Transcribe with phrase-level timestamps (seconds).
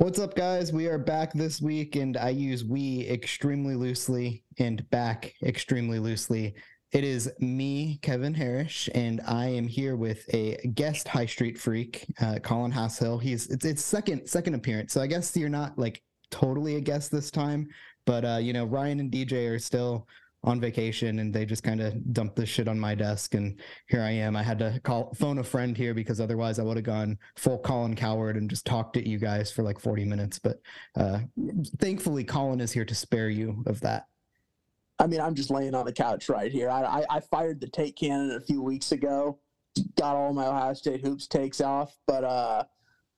[0.00, 0.72] What's up, guys?
[0.72, 6.54] We are back this week, and I use we extremely loosely and back extremely loosely.
[6.90, 12.06] It is me, Kevin Harris, and I am here with a guest high street freak,
[12.18, 13.18] uh, Colin Hass-Hill.
[13.18, 17.12] He's it's, it's second second appearance, so I guess you're not like totally a guest
[17.12, 17.68] this time,
[18.06, 20.08] but uh, you know Ryan and DJ are still
[20.42, 24.00] on vacation and they just kind of dumped this shit on my desk and here
[24.00, 24.36] I am.
[24.36, 27.58] I had to call phone a friend here because otherwise I would have gone full
[27.58, 30.38] Colin Cowherd and just talked at you guys for like 40 minutes.
[30.38, 30.60] But
[30.96, 31.20] uh
[31.78, 34.06] thankfully Colin is here to spare you of that.
[34.98, 36.68] I mean, I'm just laying on the couch right here.
[36.70, 39.38] I, I, I fired the take cannon a few weeks ago,
[39.98, 42.64] got all my Ohio State hoops takes off, but uh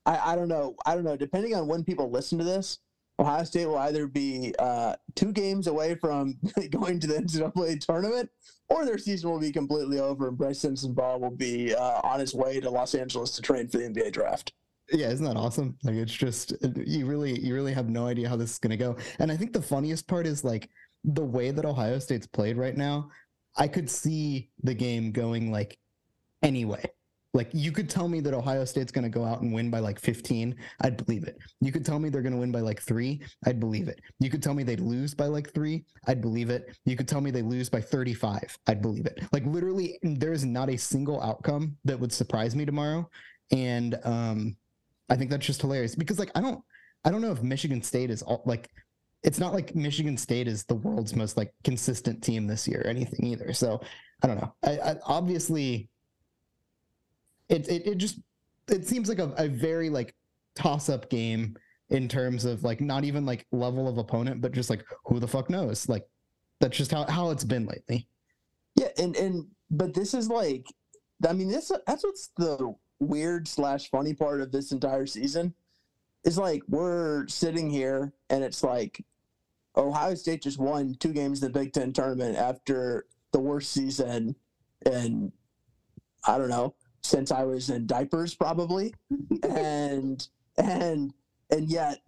[0.04, 0.74] I, I don't know.
[0.84, 1.16] I don't know.
[1.16, 2.80] Depending on when people listen to this,
[3.18, 6.38] Ohio State will either be uh, two games away from
[6.70, 8.30] going to the NCAA tournament,
[8.68, 12.34] or their season will be completely over, and Brice Sensabaugh will be uh, on his
[12.34, 14.52] way to Los Angeles to train for the NBA draft.
[14.90, 15.76] Yeah, isn't that awesome?
[15.84, 16.54] Like it's just
[16.84, 18.96] you really you really have no idea how this is going to go.
[19.18, 20.68] And I think the funniest part is like
[21.04, 23.10] the way that Ohio State's played right now.
[23.56, 25.78] I could see the game going like
[26.42, 26.84] anyway.
[27.34, 29.78] Like you could tell me that Ohio State's going to go out and win by
[29.78, 31.38] like 15, I'd believe it.
[31.60, 34.00] You could tell me they're going to win by like 3, I'd believe it.
[34.20, 36.76] You could tell me they'd lose by like 3, I'd believe it.
[36.84, 39.20] You could tell me they lose by 35, I'd believe it.
[39.32, 43.08] Like literally there is not a single outcome that would surprise me tomorrow
[43.50, 44.56] and um
[45.10, 46.62] I think that's just hilarious because like I don't
[47.04, 48.70] I don't know if Michigan State is all, like
[49.22, 52.88] it's not like Michigan State is the world's most like consistent team this year or
[52.88, 53.52] anything either.
[53.52, 53.80] So
[54.22, 54.54] I don't know.
[54.64, 55.88] I, I obviously
[57.52, 58.18] it, it, it just
[58.68, 60.14] it seems like a, a very like
[60.54, 61.56] toss up game
[61.90, 65.28] in terms of like not even like level of opponent, but just like who the
[65.28, 65.88] fuck knows?
[65.88, 66.06] Like
[66.60, 68.08] that's just how, how it's been lately.
[68.74, 70.66] Yeah, and and but this is like
[71.28, 75.54] I mean this that's what's the weird slash funny part of this entire season
[76.24, 79.04] is like we're sitting here and it's like
[79.76, 84.36] Ohio State just won two games in the Big Ten tournament after the worst season
[84.86, 85.32] and
[86.26, 88.94] I don't know since I was in diapers, probably,
[89.42, 90.26] and
[90.56, 91.12] and
[91.50, 92.00] and yet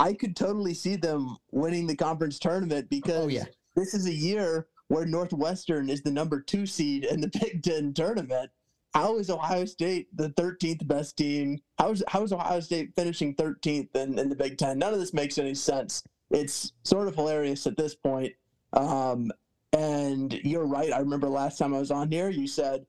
[0.00, 3.44] I could totally see them winning the conference tournament because oh, yeah.
[3.76, 7.92] this is a year where Northwestern is the number two seed in the Big Ten
[7.92, 8.50] tournament.
[8.94, 11.60] How is Ohio State the 13th best team?
[11.78, 14.78] How is, how is Ohio State finishing 13th in, in the Big Ten?
[14.78, 16.02] None of this makes any sense.
[16.30, 18.32] It's sort of hilarious at this point.
[18.72, 19.30] Um,
[19.72, 20.92] and you're right.
[20.92, 22.84] I remember last time I was on here, you said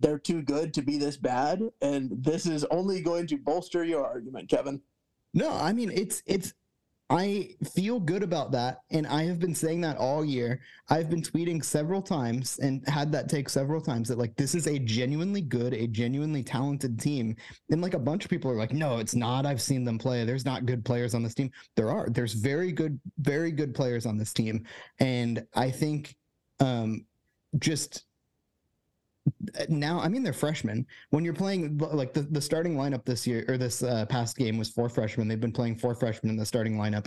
[0.00, 4.04] they're too good to be this bad and this is only going to bolster your
[4.04, 4.80] argument kevin.
[5.32, 6.54] No i mean it's it's
[7.10, 10.60] i feel good about that and i have been saying that all year.
[10.88, 14.66] I've been tweeting several times and had that take several times that like this is
[14.66, 17.36] a genuinely good a genuinely talented team.
[17.70, 19.46] And like a bunch of people are like no it's not.
[19.46, 20.24] I've seen them play.
[20.24, 21.50] There's not good players on this team.
[21.76, 22.08] There are.
[22.08, 24.66] There's very good very good players on this team.
[24.98, 26.16] And i think
[26.58, 27.06] um
[27.58, 28.04] just
[29.68, 33.44] now i mean they're freshmen when you're playing like the, the starting lineup this year
[33.48, 36.46] or this uh, past game was four freshmen they've been playing four freshmen in the
[36.46, 37.06] starting lineup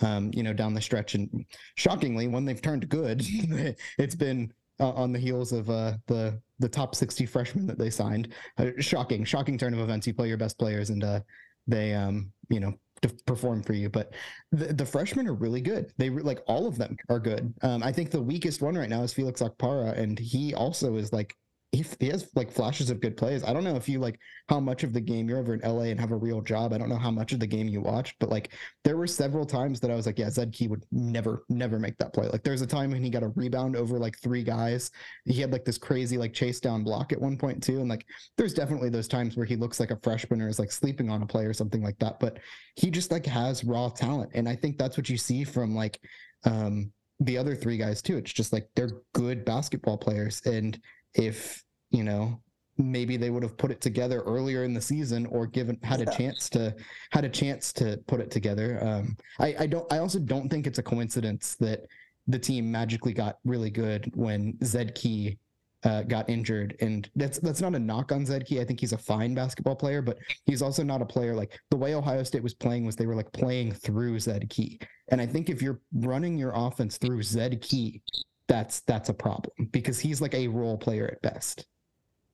[0.00, 1.44] um, you know down the stretch and
[1.76, 3.22] shockingly when they've turned good
[3.98, 7.90] it's been uh, on the heels of uh, the the top 60 freshmen that they
[7.90, 11.20] signed uh, shocking shocking turn of events you play your best players and uh,
[11.66, 13.88] they um you know to perform for you.
[13.88, 14.14] But
[14.50, 15.92] the, the freshmen are really good.
[15.98, 17.52] They like all of them are good.
[17.62, 21.12] Um, I think the weakest one right now is Felix Okpara, and he also is
[21.12, 21.34] like
[21.72, 23.42] he, has like flashes of good plays.
[23.42, 25.84] I don't know if you like how much of the game you're over in LA
[25.84, 26.74] and have a real job.
[26.74, 28.52] I don't know how much of the game you watched, but like
[28.84, 31.96] there were several times that I was like, yeah, Zed Key would never, never make
[31.96, 32.28] that play.
[32.28, 34.90] Like there's a time when he got a rebound over like three guys.
[35.24, 37.80] He had like this crazy like chase down block at one point too.
[37.80, 38.04] And like
[38.36, 41.22] there's definitely those times where he looks like a freshman or is like sleeping on
[41.22, 42.20] a play or something like that.
[42.20, 42.38] But
[42.76, 44.32] he just like has raw talent.
[44.34, 45.98] And I think that's what you see from like
[46.44, 48.18] um the other three guys too.
[48.18, 50.42] It's just like they're good basketball players.
[50.44, 50.78] And
[51.14, 52.40] if you know
[52.78, 56.06] maybe they would have put it together earlier in the season or given had a
[56.06, 56.74] chance to
[57.10, 58.78] had a chance to put it together.
[58.82, 61.86] Um, I, I don't i also don't think it's a coincidence that
[62.28, 65.38] the team magically got really good when zed key
[65.84, 66.76] uh, got injured.
[66.80, 69.76] And that's that's not a knock on zed key i think he's a fine basketball
[69.76, 72.96] player but he's also not a player like the way ohio state was playing was
[72.96, 76.98] they were like playing through zed key and i think if you're running your offense
[76.98, 78.00] through zed key
[78.48, 81.66] that's that's a problem because he's like a role player at best.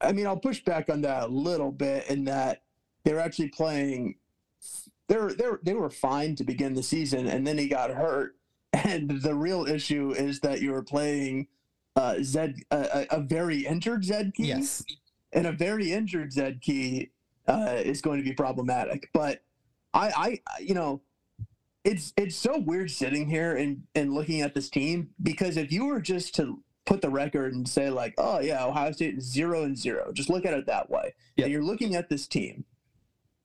[0.01, 2.63] I mean, I'll push back on that a little bit in that
[3.05, 4.17] they're actually playing.
[5.09, 8.35] They're they they were fine to begin the season, and then he got hurt.
[8.85, 11.49] And the real issue is that you were playing
[11.97, 14.49] uh, Zed uh, a very injured Zed Key.
[14.49, 14.85] Yes.
[15.33, 17.11] And a very injured Zed Key
[17.49, 19.09] uh, is going to be problematic.
[19.15, 19.43] But
[19.95, 21.01] I, I, you know,
[21.89, 25.87] it's it's so weird sitting here and and looking at this team because if you
[25.87, 29.63] were just to put the record and say like, oh yeah, Ohio State is zero
[29.63, 31.15] and zero, just look at it that way.
[31.37, 31.45] Yep.
[31.45, 32.67] And you're looking at this team,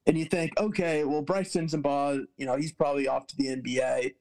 [0.05, 4.13] and you think, okay, well Brice Sensabaugh, you know, he's probably off to the NBA.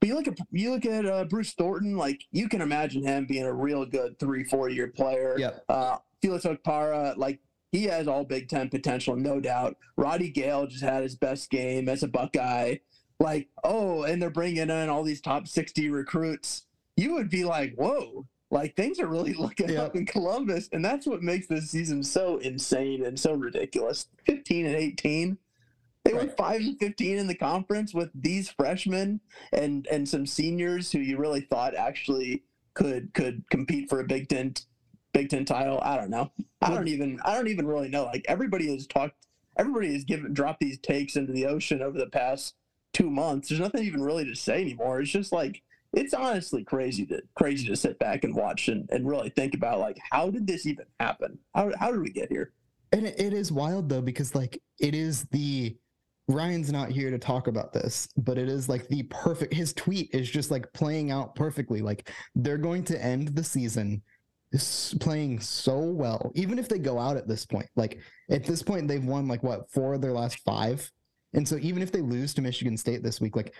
[0.00, 3.26] But you look at you look at uh, Bruce Thornton, like you can imagine him
[3.26, 5.36] being a real good three four year player.
[5.38, 5.64] Yep.
[5.68, 7.40] Uh, Felix Okpara, like
[7.72, 9.76] he has all Big Ten potential, no doubt.
[9.98, 12.76] Roddy Gayle just had his best game as a Buckeye.
[13.18, 16.66] Like, oh, and they're bringing in all these top 60 recruits.
[16.96, 19.78] You would be like, whoa, like things are really looking Yep.
[19.82, 20.68] up in Columbus.
[20.72, 24.06] And that's what makes this season so insane and so ridiculous.
[24.26, 25.38] 15 and 18.
[26.04, 26.36] They went Right.
[26.36, 29.20] 5 and 15 in the conference with these freshmen
[29.52, 34.28] and and some seniors who you really thought actually could could compete for a Big
[34.28, 34.54] Ten
[35.12, 35.80] Big Ten title.
[35.82, 36.30] I don't know.
[36.62, 38.04] I don't even I don't even really know.
[38.04, 39.16] Like everybody has talked
[39.58, 42.54] everybody has given dropped these takes into the ocean over the past
[42.96, 43.48] two months.
[43.48, 45.00] There's nothing even really to say anymore.
[45.00, 45.62] It's just like
[45.92, 49.80] it's honestly crazy to crazy to sit back and watch and, and really think about
[49.80, 51.38] like how did this even happen?
[51.54, 52.52] How how did we get here?
[52.92, 55.76] And it, it is wild though because like it is the
[56.28, 60.10] Ryan's not here to talk about this, but it is like the perfect his tweet
[60.12, 61.82] is just like playing out perfectly.
[61.82, 64.02] Like they're going to end the season
[65.00, 67.68] playing so well, even if they go out at this point.
[67.76, 68.00] Like
[68.30, 70.90] at this point, they've won like what four of their last five,
[71.36, 73.54] and so even if they lose to Michigan State this week, like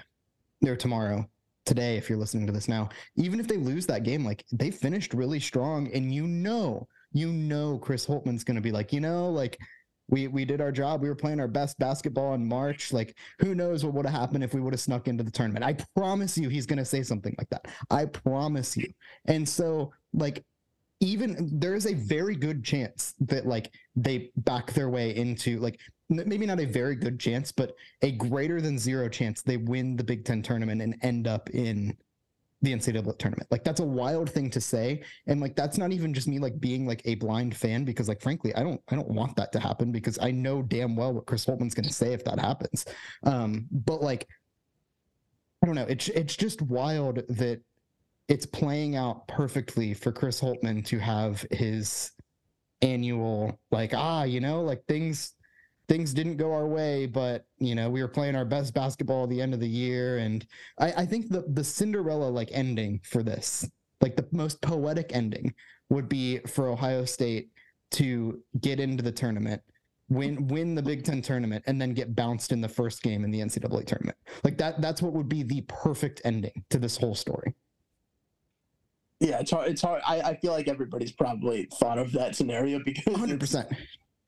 [0.67, 1.25] or tomorrow,
[1.65, 4.71] today, if you're listening to this now, even if they lose that game, like they
[4.71, 9.01] finished really strong, and you know, you know, Chris Holtmann's going to be like, you
[9.01, 9.57] know, like.
[10.09, 11.03] We, we did our job.
[11.03, 12.93] We were playing our best basketball in March.
[12.93, 15.65] Like, who knows what would have happened if we would have snuck into the tournament?
[15.65, 17.67] I promise you, he's going to say something like that.
[17.91, 18.87] I promise you.
[19.25, 20.45] And so, like,
[21.01, 25.79] even there is a very good chance that like they back their way into like
[26.09, 30.05] maybe not a very good chance but a greater than zero chance they win the
[30.05, 31.97] big ten tournament and end up in
[32.63, 33.51] the ncaa tournament.
[33.51, 35.03] Like that's a wild thing to say.
[35.27, 38.21] And like that's not even just me like being like a blind fan because like
[38.21, 41.27] frankly i don't i don't want that to happen because i know damn well what
[41.27, 42.85] chris holtmann's going to say if that happens.
[43.25, 44.27] Um but like
[45.63, 45.87] i don't know.
[45.89, 47.61] It's it's just wild that
[48.29, 52.11] it's playing out perfectly for Chris Holtmann to have his
[52.83, 55.35] annual like ah you know like things
[55.89, 59.31] things didn't go our way but you know we were playing our best basketball at
[59.31, 60.19] the end of the year.
[60.19, 60.47] And
[60.79, 63.69] I, I think the the Cinderella like ending for this
[64.01, 65.55] like the most poetic ending
[65.89, 67.51] would be for Ohio State
[67.93, 69.63] to get into the tournament
[70.09, 73.31] win win the Big Ten tournament and then get bounced in the first game in
[73.31, 74.19] the NCAA tournament.
[74.43, 77.55] Like that that's what would be the perfect ending to this whole story
[79.21, 79.69] Yeah, it's hard.
[79.69, 80.03] It's hard.
[80.07, 83.69] I, I feel like everybody's probably thought of that scenario because hundred it's, percent.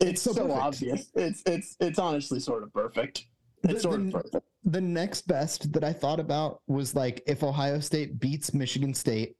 [0.00, 1.10] it's so so, obvious.
[1.14, 3.26] It's it's it's honestly sort of perfect.
[3.62, 4.46] The- It's sort the- of perfect.
[4.64, 9.36] The next best that I thought about was like if Ohio State beats Michigan State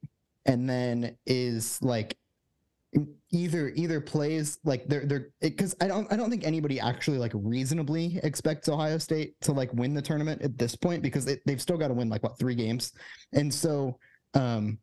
[0.47, 2.17] and then is like
[3.31, 7.33] either either plays like they're they're because I don't I don't think anybody actually like
[7.35, 11.61] reasonably expects Ohio State to like win the tournament at this point because it, they've
[11.61, 12.93] still got to win like what three games
[13.35, 13.99] and so
[14.35, 14.79] um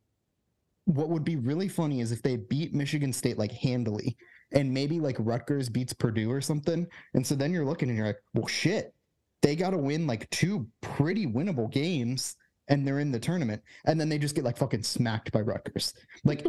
[0.86, 4.18] what would be really funny is if they beat Michigan State like handily
[4.54, 8.08] and maybe like Rutgers beats Purdue or something and so then you're looking and you're
[8.08, 8.94] like well shit
[9.42, 12.36] they got to win like two pretty winnable games
[12.68, 15.94] and they're in the tournament and then they just get like fucking smacked by Rutgers.
[16.24, 16.46] Like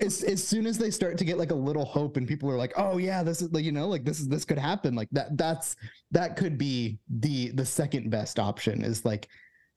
[0.00, 2.56] as, as soon as they start to get like a little hope and people are
[2.56, 5.08] like, "Oh yeah, this is like you know, like this is this could happen." Like
[5.12, 5.76] that that's
[6.12, 9.28] that could be the the second best option is like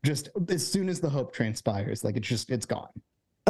[0.06, 2.90] just as soon as the hope transpires, like it's just it's gone.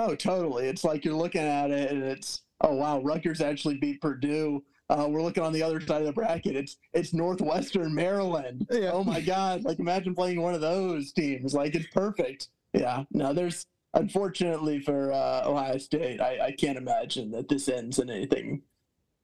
[0.05, 0.67] Oh, totally.
[0.67, 4.63] It's like you're looking at it and it's oh wow, Rutgers actually beat Purdue.
[4.89, 6.57] Uh, we're looking on the other side of the bracket.
[6.57, 8.67] It's it's Northwestern Maryland.
[8.69, 8.91] Yeah.
[8.91, 9.63] Oh my God!
[9.63, 11.53] Like imagine playing one of those teams.
[11.53, 12.49] Like it's perfect.
[12.73, 13.05] Yeah.
[13.11, 18.09] No, there's unfortunately for uh, Ohio State, I, I can't imagine that this ends in
[18.09, 18.63] anything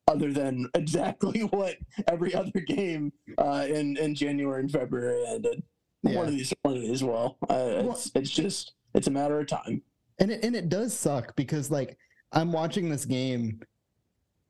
[0.07, 1.75] other than exactly what
[2.07, 5.61] every other game uh, in in January and February ended.
[6.03, 6.15] Yeah.
[6.15, 7.37] One of these, one of these will.
[7.49, 9.81] Uh, it's, it's just it's a matter of time.
[10.19, 11.97] And it, and it does suck because like
[12.31, 13.61] I'm watching this game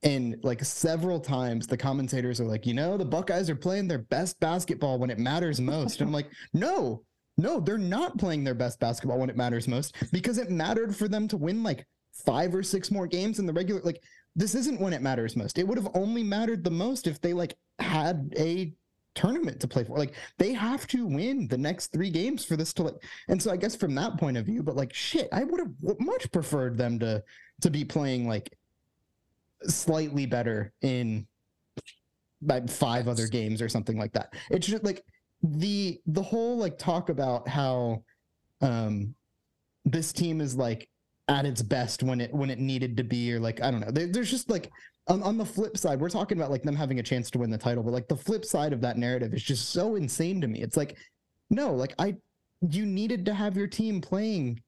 [0.03, 3.99] and like several times the commentators are like, you know, the Buckeyes are playing their
[3.99, 5.99] best basketball when it matters most.
[5.99, 7.03] and I'm like, no,
[7.37, 11.07] no, they're not playing their best basketball when it matters most because it mattered for
[11.07, 11.85] them to win like
[12.25, 14.01] five or six more games in the regular like
[14.35, 15.57] this isn't when it matters most.
[15.57, 18.73] It would have only mattered the most if they like had a
[19.15, 19.97] tournament to play for.
[19.97, 23.03] Like they have to win the next three games for this to like.
[23.27, 25.99] And so I guess from that point of view, but like shit, I would have
[25.99, 27.23] much preferred them to
[27.61, 28.55] to be playing like
[29.63, 31.27] slightly better in
[32.41, 34.33] like five other games or something like that.
[34.49, 35.03] It's just like
[35.43, 38.03] the the whole like talk about how
[38.61, 39.15] um
[39.85, 40.89] this team is like
[41.27, 43.91] at its best when it when it needed to be or like I don't know.
[43.91, 44.71] There, there's just like
[45.09, 47.49] on, on the flip side, we're talking about like them having a chance to win
[47.49, 50.47] the title, but like the flip side of that narrative is just so insane to
[50.47, 50.61] me.
[50.61, 50.97] It's like,
[51.49, 52.15] no, like I
[52.69, 54.61] you needed to have your team playing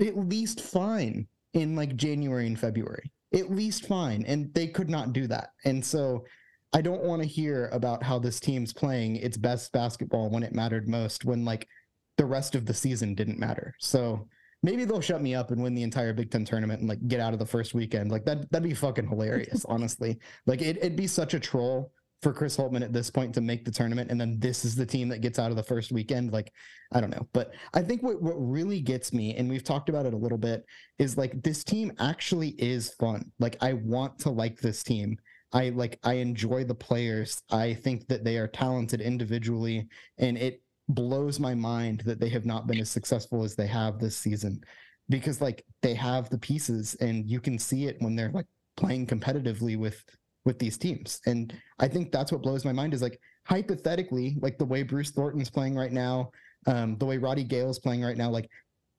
[0.00, 3.10] at least fine in like January and February.
[3.34, 4.24] At least fine.
[4.26, 5.50] And they could not do that.
[5.64, 6.24] And so
[6.72, 10.54] I don't want to hear about how this team's playing its best basketball when it
[10.54, 11.68] mattered most, when like
[12.16, 13.74] the rest of the season didn't matter.
[13.78, 14.26] So
[14.62, 17.20] maybe they'll shut me up and win the entire Big Ten tournament and like get
[17.20, 18.10] out of the first weekend.
[18.10, 20.18] Like that that'd be fucking hilarious, honestly.
[20.46, 21.92] Like it, it'd be such a troll
[22.22, 24.86] for Chris Holtmann at this point to make the tournament, and then this is the
[24.86, 26.32] team that gets out of the first weekend.
[26.32, 26.52] Like,
[26.92, 27.26] I don't know.
[27.32, 30.38] But I think what, what really gets me, and we've talked about it a little
[30.38, 30.64] bit,
[31.00, 33.32] is like this team actually is fun.
[33.40, 35.16] Like I want to like this team.
[35.52, 37.42] I like I enjoy the players.
[37.50, 39.88] I think that they are talented individually,
[40.18, 43.98] and it blows my mind that they have not been as successful as they have
[43.98, 44.60] this season.
[45.08, 48.46] Because like they have the pieces and you can see it when they're like
[48.76, 50.02] playing competitively with
[50.44, 51.20] with these teams.
[51.26, 55.10] And i think that's what blows my mind is like hypothetically like the way bruce
[55.10, 56.30] thornton's playing right now
[56.68, 58.48] um the way roddy gayle's playing right now like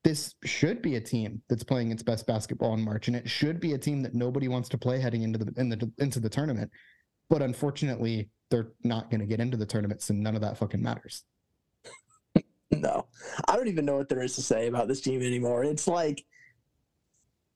[0.03, 3.07] this should be a team that's playing its best basketball in march.
[3.07, 5.69] And it should be a team that nobody wants to play heading into the, in
[5.69, 6.69] the into the tournament.
[7.29, 10.81] But unfortunately they're not going to get into the tournament so none of that fucking
[10.81, 11.23] matters
[12.80, 13.08] no,
[13.48, 15.63] I don't even know what there is to say about this team anymore.
[15.63, 16.25] It's like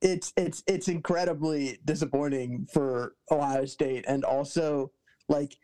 [0.02, 4.92] it's it's it's incredibly disappointing for Ohio State, and also
[5.28, 5.56] like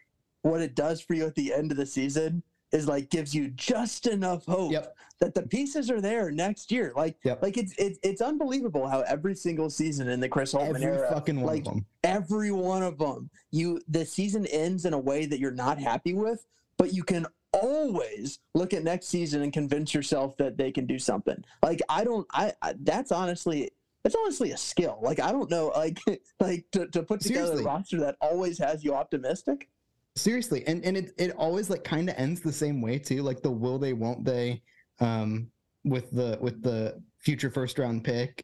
[0.41, 3.49] what it does for you at the end of the season is like gives you
[3.51, 4.95] just enough hope Yep.
[5.19, 6.91] that the pieces are there next year.
[6.95, 7.43] Like Yep.
[7.43, 11.09] like it's it's it's unbelievable how every single season in the Chris Holtmann every era,
[11.13, 14.99] fucking one like of them every one of them, you the season ends in a
[14.99, 16.45] way that you're not happy with,
[16.77, 20.99] but you can always look at next season and convince yourself that they can do
[20.99, 21.43] something.
[21.61, 23.71] Like I don't I, I that's honestly
[24.03, 24.99] that's honestly a skill.
[25.01, 25.99] Like I don't know like
[26.39, 27.63] like to, to put together Seriously.
[27.63, 29.69] a roster that always has you optimistic.
[30.15, 33.41] seriously and and it, it always like kind of ends the same way too like
[33.41, 34.61] the will they won't they
[34.99, 35.49] um
[35.83, 38.43] with the with the future first round pick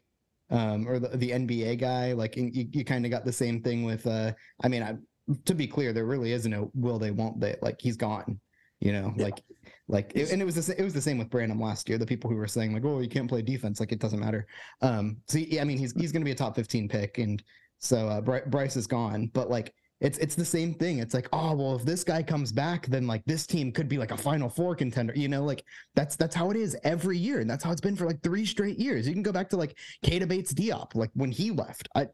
[0.50, 3.62] um or the, the nba guy like and you, you kind of got the same
[3.62, 4.32] thing with uh
[4.64, 4.96] i mean I,
[5.44, 8.40] to be clear there really is no will they won't they like he's gone
[8.80, 9.24] you know Yeah.
[9.24, 9.42] like
[9.88, 12.06] like it, and it was the, it was the same with Branham last year the
[12.06, 14.46] people who were saying like oh you can't play defense like it doesn't matter
[14.82, 17.42] um so he- i mean he's he's going to be a top 15 pick and
[17.78, 20.98] so uh, Bry- brice is gone but like it's it's the same thing.
[20.98, 23.98] It's like, oh well, if this guy comes back, then like this team could be
[23.98, 25.12] like a Final Four contender.
[25.14, 25.62] You know, like
[25.94, 28.46] that's that's how it is every year, and that's how it's been for like three
[28.46, 29.06] straight years.
[29.06, 31.86] You can go back to like Keita Bates-Diop, like when he left.
[31.94, 32.06] I,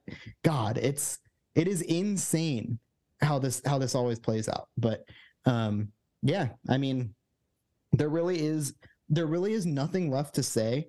[0.42, 1.20] God, it's
[1.54, 2.80] it is insane
[3.20, 4.66] how this how this always plays out.
[4.76, 5.04] But
[5.44, 5.92] um,
[6.22, 7.14] yeah, I mean,
[7.92, 8.74] there really is
[9.08, 10.88] there really is nothing left to say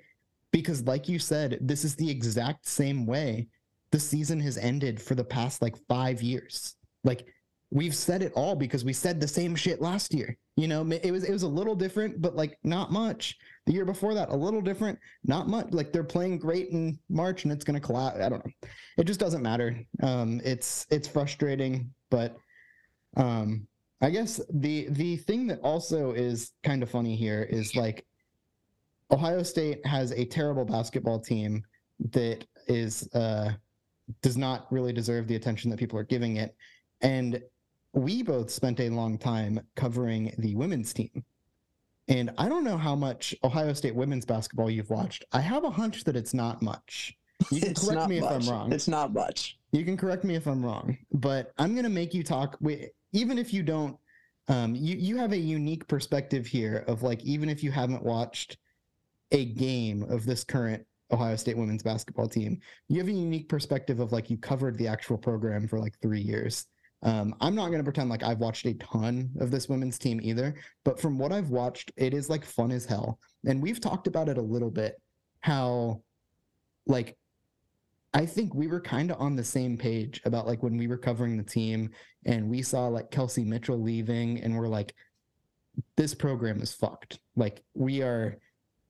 [0.52, 3.48] because, like you said, this is the exact same way
[3.92, 6.76] the season has ended for the past like five years.
[7.04, 7.26] Like
[7.72, 10.38] we've said it all because we said the same shit last year.
[10.56, 13.38] You know, it was it was a little different, but like not much.
[13.66, 15.68] The year before that, a little different, not much.
[15.72, 18.20] Like they're playing great in March and it's gonna collapse.
[18.20, 18.70] I don't know.
[18.98, 19.80] It just doesn't matter.
[20.02, 22.36] Um, it's it's frustrating, but
[23.16, 23.68] um,
[24.02, 28.06] I guess the the thing that also is kind of funny here is like
[29.12, 31.64] Ohio State has a terrible basketball team
[32.12, 33.52] that is uh
[34.22, 36.56] does not really deserve the attention that people are giving it.
[37.02, 37.42] And
[37.94, 41.26] we both spent a long time covering the women's team.
[42.08, 45.26] And I don't know how much Ohio State women's basketball you've watched.
[45.34, 47.18] I have a hunch that it's not much.
[47.52, 48.48] You can It's correct me if I'm much.
[48.48, 48.72] wrong.
[48.72, 49.58] It's not much.
[49.74, 52.58] You can correct me if I'm wrong, but I'm going to make you talk.
[52.60, 53.98] wi- Even if you don't,
[54.48, 58.58] um, you you have a unique perspective here of like even if you haven't watched
[59.32, 64.00] a game of this current Ohio State women's basketball team, you have a unique perspective
[64.00, 66.66] of like you covered the actual program for like three years.
[67.04, 70.20] Um, I'm not going to pretend like I've watched a ton of this women's team
[70.24, 73.20] either, but from what I've watched, it is like fun as hell.
[73.46, 74.96] And we've talked about it a little bit
[75.42, 76.02] how
[76.88, 77.16] like
[78.18, 80.98] I think we were kind of on the same page about like when we were
[80.98, 81.92] covering the team
[82.26, 84.96] and we saw like Kelsey Mitchell leaving and we're like,
[85.96, 87.20] this program is fucked.
[87.36, 88.40] Like we are,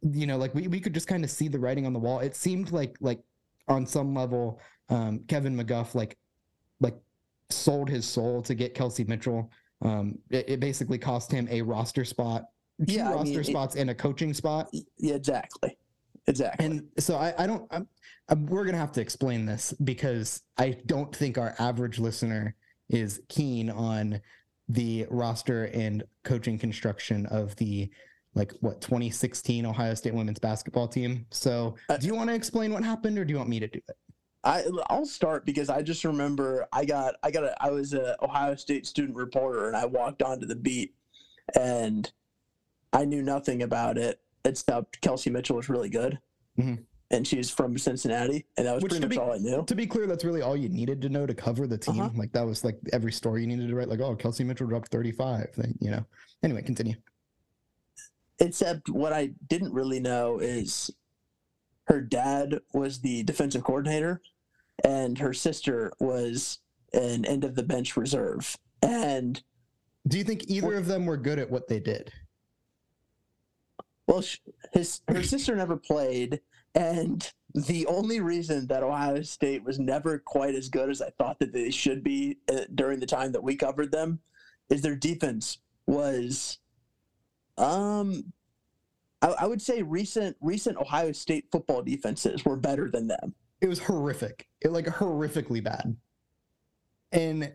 [0.01, 2.19] you know, like we, we could just kind of see the writing on the wall.
[2.21, 3.19] It seemed like like
[3.67, 6.17] on some level, um, Kevin McGuff like
[6.79, 6.95] like
[7.49, 9.51] sold his soul to get Kelsey Mitchell.
[9.81, 12.45] Um, it, it basically cost him a roster spot,
[12.87, 14.69] two Yeah, I roster mean, it- spots and a coaching spot.
[14.97, 15.77] Yeah, exactly.
[16.27, 16.65] Exactly.
[16.65, 17.87] And so I, I don't, I'm,
[18.29, 22.55] I'm, we're going to have to explain this because I don't think our average listener
[22.89, 24.21] is keen on
[24.69, 27.89] the roster and coaching construction of the
[28.35, 31.25] like what 2016 Ohio State women's basketball team.
[31.31, 33.67] So, Uh, do you want to explain what happened, or do you want me to
[33.67, 33.97] do it?
[34.43, 38.15] I I'll start because I just remember I got I got a I was a
[38.23, 40.93] Ohio State student reporter and I walked onto the beat
[41.59, 42.11] and
[42.93, 46.19] I knew nothing about it except Kelsey Mitchell was really good.
[46.57, 46.83] Mhm.
[47.09, 49.63] And she's from Cincinnati, and that was Which pretty much be- all I knew.
[49.65, 51.99] To be clear, that's really all you needed to know to cover the team.
[52.01, 52.09] Uh-huh.
[52.17, 53.87] Like that was like every story you needed to write.
[53.87, 55.47] Like, oh, Kelsey Mitchell dropped 35.
[55.55, 56.05] Then you know.
[56.43, 56.95] Anyway, continue.
[58.39, 60.91] Except what I didn't really know is
[61.85, 64.21] her dad was the defensive coordinator,
[64.83, 66.59] and her sister was
[66.93, 68.55] an end of the bench reserve.
[68.81, 69.41] And
[70.07, 72.11] Do you think either of them were good at what they did?
[74.07, 74.23] Well,
[74.73, 76.39] his her sister never played,
[76.73, 81.39] and the only reason that Ohio State was never quite as good as I thought
[81.39, 84.19] that they should be uh, during the time that we covered them
[84.69, 86.59] is their defense was,
[87.57, 88.31] um,
[89.21, 93.33] I, I would say recent recent Ohio State football defenses were better than them.
[93.59, 94.47] It was horrific.
[94.61, 95.95] It like horrifically bad.
[97.11, 97.53] And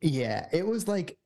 [0.00, 1.18] yeah, it was like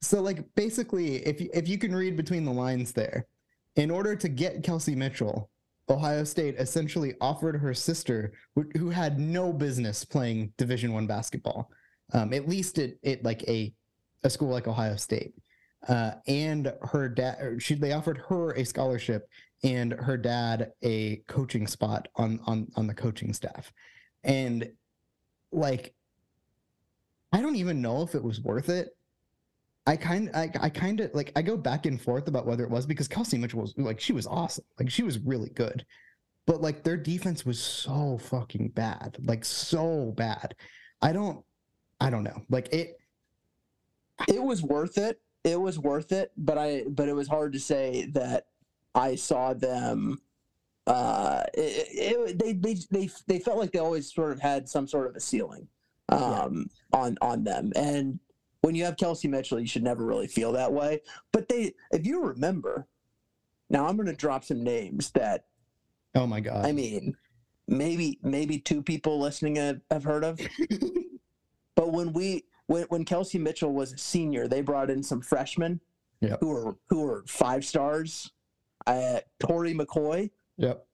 [0.00, 3.26] so like basically if if you can read between the lines there,
[3.76, 5.50] in order to get Kelsey Mitchell,
[5.88, 11.70] Ohio State essentially offered her sister, who, had no business playing Division One basketball,
[12.12, 13.72] um, at least at, at like a
[14.24, 15.34] a school like Ohio State,
[15.88, 17.62] uh, and her dad.
[17.62, 19.28] She they offered her a scholarship
[19.62, 23.72] and her dad a coaching spot on on on the coaching staff,
[24.24, 24.68] and
[25.52, 25.94] like
[27.32, 28.95] I don't even know if it was worth it.
[29.86, 32.70] I kind I, I kind of like I go back and forth about whether it
[32.70, 34.64] was because Kelsey Mitchell was like she was awesome.
[34.78, 35.86] Like she was really good.
[36.46, 39.16] But like their defense was so fucking bad.
[39.24, 40.54] Like so bad.
[41.02, 41.44] I don't
[42.00, 42.42] I don't know.
[42.48, 42.98] Like it
[44.28, 45.20] It was worth it.
[45.44, 48.46] It was worth it, but I but it was hard to say that
[48.94, 50.20] I saw them.
[50.88, 54.88] Uh, it, it, they they they they felt like they always sort of had some
[54.88, 55.68] sort of a ceiling,
[56.08, 57.72] um, on on them.
[57.76, 58.18] And
[58.66, 61.00] when you have Kelsey Mitchell, you should never really feel that way.
[61.32, 62.88] But they, if you remember,
[63.70, 65.44] now I'm going to drop some names that
[66.16, 66.66] oh my god.
[66.66, 67.16] I mean,
[67.68, 70.40] maybe maybe two people listening have, have heard of.
[71.76, 75.80] but when we when when Kelsey Mitchell was a senior, they brought in some freshmen
[76.22, 76.40] Yep.
[76.40, 78.32] who were who were five stars.
[78.88, 80.86] Uh, Tori McCoy, yep.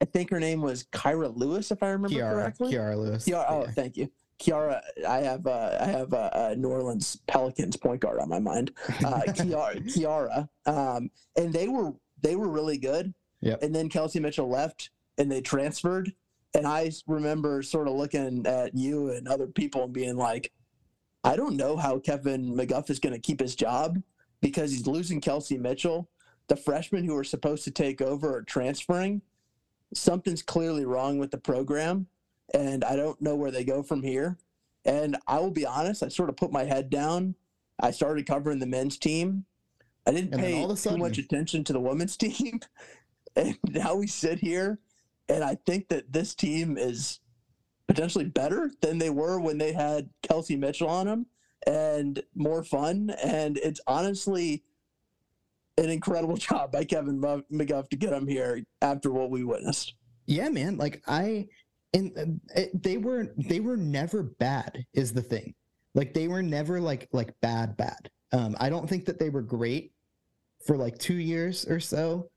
[0.00, 2.72] I think her name was Kyra Lewis, if I remember Kiara, correctly.
[2.72, 3.24] Kiara Lewis.
[3.26, 3.70] Kiara, oh, Yeah.
[3.72, 4.10] thank you.
[4.42, 8.40] Kiara, I have uh, I have uh, uh, New Orleans Pelicans point guard on my
[8.40, 8.72] mind.
[8.88, 13.14] Uh, Kiara, Kiara, um, and they were they were really good.
[13.40, 13.62] Yep.
[13.62, 16.12] And then Kelsey Mitchell left, and they transferred.
[16.54, 20.52] And I remember sort of looking at you and other people and being like,
[21.24, 24.02] I don't know how Kevin McGuff is going to keep his job
[24.40, 26.10] because he's losing Kelsey Mitchell.
[26.48, 29.22] The freshmen who are supposed to take over are transferring.
[29.94, 32.06] Something's clearly wrong with the program,
[32.54, 34.38] and I don't know where they go from here.
[34.84, 37.34] And I will be honest, I sort of put my head down.
[37.80, 39.44] I started covering the men's team.
[40.06, 42.60] I didn't And pay a too much attention to the women's team.
[43.36, 44.78] And now we sit here,
[45.28, 47.20] and I think that this team is
[47.86, 51.26] potentially better than they were when they had Kelsey Mitchell on them
[51.66, 53.14] and more fun.
[53.22, 54.64] And it's honestly
[55.78, 59.94] an incredible job by Kevin McGuff to get them here after what we witnessed.
[60.26, 60.76] Yeah, man.
[60.76, 61.48] Like I,
[61.94, 64.84] and uh, it, they were they were never bad.
[64.94, 65.54] Is the thing.
[65.94, 68.10] Like they were never like like bad bad.
[68.32, 69.92] Um, I don't think that they were great
[70.66, 72.30] for like two years or so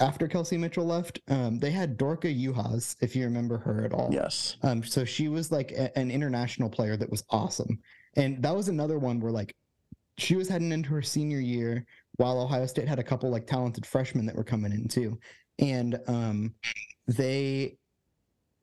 [0.00, 1.20] after Kelsey Mitchell left.
[1.28, 4.08] Um, they had Dorka Juhász, if you remember her at all.
[4.12, 4.56] Yes.
[4.62, 7.78] Um, so she was like a- an international player that was awesome.
[8.16, 9.54] And that was another one where like
[10.18, 13.86] she was heading into her senior year while Ohio State had a couple like talented
[13.86, 15.18] freshmen that were coming in too.
[15.58, 16.54] And um
[17.06, 17.76] they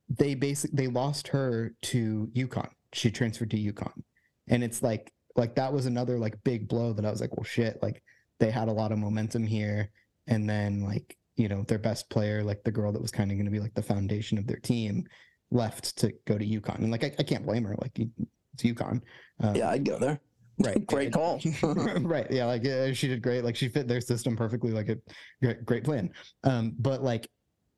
[0.10, 2.70] they basically they lost her to UConn.
[2.94, 4.02] She transferred to UConn.
[4.48, 7.44] And it's like like that was another like big blow that I was like, well
[7.44, 8.02] shit, like
[8.40, 9.90] they had a lot of momentum here.
[10.28, 13.38] And then like, you know, their best player, like the girl that was kind of
[13.38, 15.06] gonna be like the foundation of their team,
[15.52, 16.80] left to go to UConn.
[16.80, 17.76] And like I, I can't blame her.
[17.82, 19.02] Like it's UConn.
[19.42, 20.20] Um, Yeah, I'd go there.
[20.60, 20.86] right.
[20.88, 21.40] Great call.
[21.64, 22.28] right.
[22.32, 22.46] Yeah.
[22.46, 23.44] Like uh, she did great.
[23.44, 24.72] Like she fit their system perfectly.
[24.72, 24.98] Like a
[25.42, 26.12] great, great plan.
[26.44, 27.30] Um, but like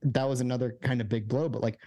[0.04, 1.48] that was another kind of big blow.
[1.48, 1.78] But like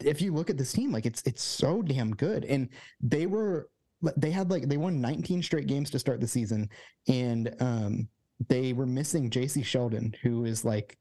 [0.00, 2.44] if you look at this team, like it's it's so damn good.
[2.44, 2.68] And
[3.00, 3.68] they were
[4.16, 6.68] they had like they won 19 straight games to start the season,
[7.08, 8.08] and um
[8.48, 10.96] they were missing Jacy Sheldon, who is like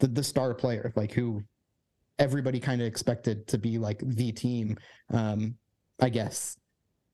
[0.00, 1.42] the the star player, like who
[2.18, 4.76] everybody kind of expected to be like the team.
[5.12, 5.56] Um,
[6.00, 6.56] I guess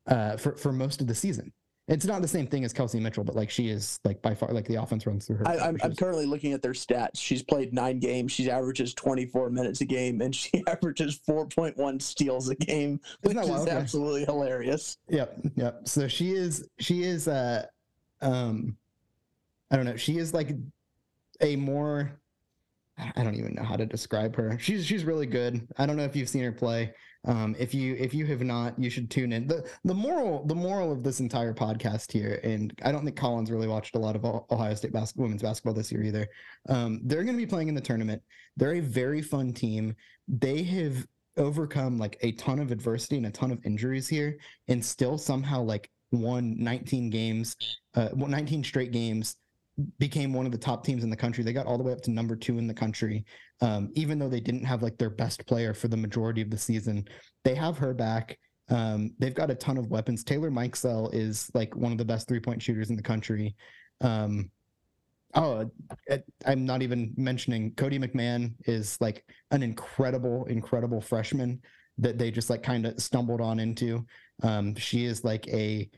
[0.06, 1.52] uh, for for most of the season.
[1.88, 4.52] It's not the same thing as Kelsey Mitchell, but like she is like by far
[4.52, 5.48] like the offense runs through her.
[5.48, 7.16] I, I'm, I'm currently looking at their stats.
[7.16, 8.30] She's played nine games.
[8.30, 13.48] She averages 24 minutes a game, and she averages 4.1 steals a game, which is?
[13.50, 13.70] Okay.
[13.72, 14.98] absolutely hilarious.
[15.08, 15.88] Yep, yep.
[15.88, 17.66] So she is she is uh
[18.20, 18.76] um
[19.70, 20.54] I don't know, she is like
[21.40, 22.12] a more
[23.16, 24.56] I don't even know how to describe her.
[24.60, 25.66] She's she's really good.
[25.78, 26.94] I don't know if you've seen her play.
[27.24, 29.46] Um if you if you have not, you should tune in.
[29.46, 33.50] The the moral the moral of this entire podcast here and I don't think Collins
[33.50, 36.28] really watched a lot of Ohio State bas- women's basketball this year either.
[36.68, 38.22] Um they're going to be playing in the tournament.
[38.56, 39.94] They're a very fun team.
[40.28, 41.06] They have
[41.36, 45.62] overcome like a ton of adversity and a ton of injuries here and still somehow
[45.62, 47.56] like won 19 games
[47.94, 49.36] uh 19 straight games
[49.98, 51.42] became one of the top teams in the country.
[51.42, 53.24] They got all the way up to number two in the country.
[53.60, 56.58] Um even though they didn't have like their best player for the majority of the
[56.58, 57.06] season
[57.44, 58.38] they have her back.
[58.68, 60.24] Um they've got a ton of weapons.
[60.24, 63.56] Taylor mikesell is like one of the best three-point shooters in the country.
[64.00, 64.50] Um
[65.34, 65.70] oh
[66.44, 71.58] i'm not even mentioning cotie mcmahon is like an incredible incredible freshman
[71.96, 74.04] that they just like kind of stumbled on into.
[74.42, 75.88] Um she is like a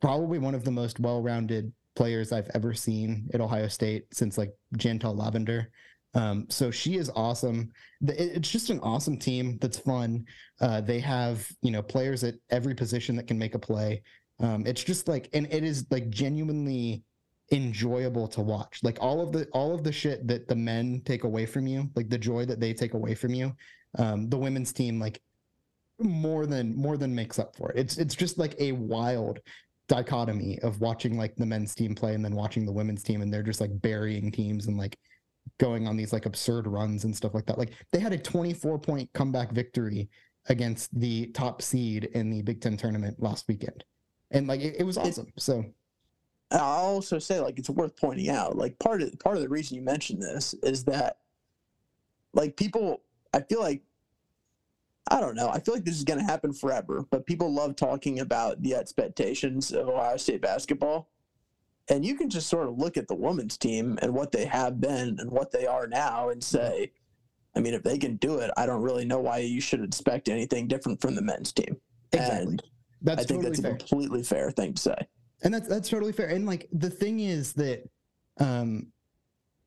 [0.00, 4.52] probably one of the most well-rounded players I've ever seen at Ohio State since like
[4.76, 5.70] Jantel Lavender.
[6.14, 7.70] Um, so she is awesome.
[8.02, 10.24] It's just an awesome team that's fun.
[10.60, 14.02] Uh, they have you know players at every position that can make a play.
[14.40, 17.04] Um, it's just like, and it is like genuinely
[17.52, 18.80] enjoyable to watch.
[18.82, 21.90] Like all of the all of the shit that the men take away from you,
[21.94, 23.54] like the joy that they take away from you,
[23.98, 25.20] um, the women's team like
[25.98, 27.78] more than more than makes up for it.
[27.78, 29.40] It's it's just like a wild
[29.90, 33.34] dichotomy of watching like the men's team play and then watching the women's team and
[33.34, 34.96] they're just like burying teams and like
[35.58, 37.58] going on these like absurd runs and stuff like that.
[37.58, 40.08] Like they had a 24 point comeback victory
[40.48, 43.84] against the top seed in the Big Ten tournament last weekend.
[44.30, 45.32] And like it, it was awesome.
[45.36, 45.64] So
[46.52, 49.76] I'll also say, like, it's worth pointing out, like, part of part of the reason
[49.76, 51.18] you mentioned this is that,
[52.32, 53.82] like, people, I feel like,
[55.08, 57.74] I don't know, I feel like this is going to happen forever, but people love
[57.76, 61.08] talking about the expectations of Ohio State basketball,
[61.88, 64.80] and you can just sort of look at the women's team and what they have
[64.80, 66.92] been and what they are now and say,
[67.56, 70.28] I mean, if they can do it, I don't really know why you should expect
[70.28, 71.76] anything different from the men's team.
[72.12, 72.42] exactly.
[72.52, 72.62] And
[73.02, 73.76] That's I think totally that's a fair.
[73.76, 74.96] completely fair thing to say.
[75.42, 77.82] and that's that's totally fair and like the thing is that
[78.38, 78.92] um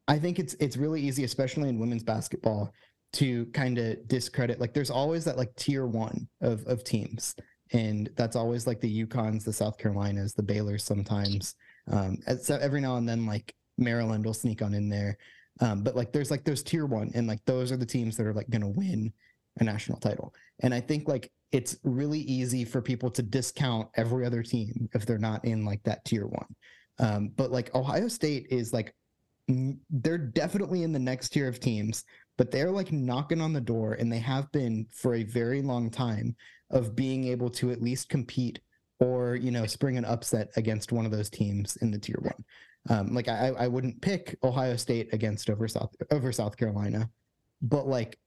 [0.07, 2.71] i think it's it's really easy especially in women's basketball
[3.13, 7.35] to kind of discredit like there's always that like tier one of of teams.
[7.71, 11.55] And that's always like the uconns the south carolinas the baylors sometimes.
[11.91, 15.17] Um so every now and then like maryland will sneak on in there.
[15.59, 18.25] Um but like there's like those tier one and like those are the teams that
[18.25, 19.13] are like gonna win
[19.59, 20.33] a national title.
[20.61, 25.05] And i think like it's really easy for people to discount every other team if
[25.05, 26.55] they're not in like that tier one.
[26.99, 28.93] Um, but like Ohio State is like,
[29.47, 32.05] they're definitely in the next tier of teams,
[32.37, 35.89] but they're like knocking on the door and they have been for a very long
[35.89, 36.35] time
[36.69, 38.59] of being able to at least compete
[38.99, 42.43] or, you know, spring an upset against one of those teams in the tier one.
[42.89, 47.09] Um, like I, I wouldn't pick Ohio State against over South over South Carolina,
[47.61, 48.17] but like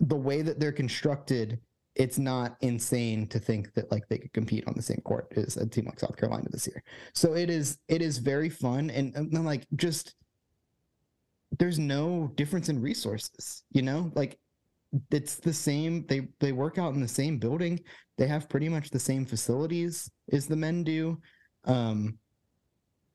[0.00, 1.58] the way that they're constructed,
[1.94, 5.56] it's not insane to think that like they could compete on the same court as
[5.56, 6.82] a team like South Carolina this year.
[7.14, 10.14] So it is it is very fun and, and like just
[11.58, 14.10] there's no difference in resources, you know?
[14.14, 14.38] Like
[15.10, 17.80] it's the same they they work out in the same building.
[18.16, 21.20] They have pretty much the same facilities as the men do.
[21.64, 22.18] Um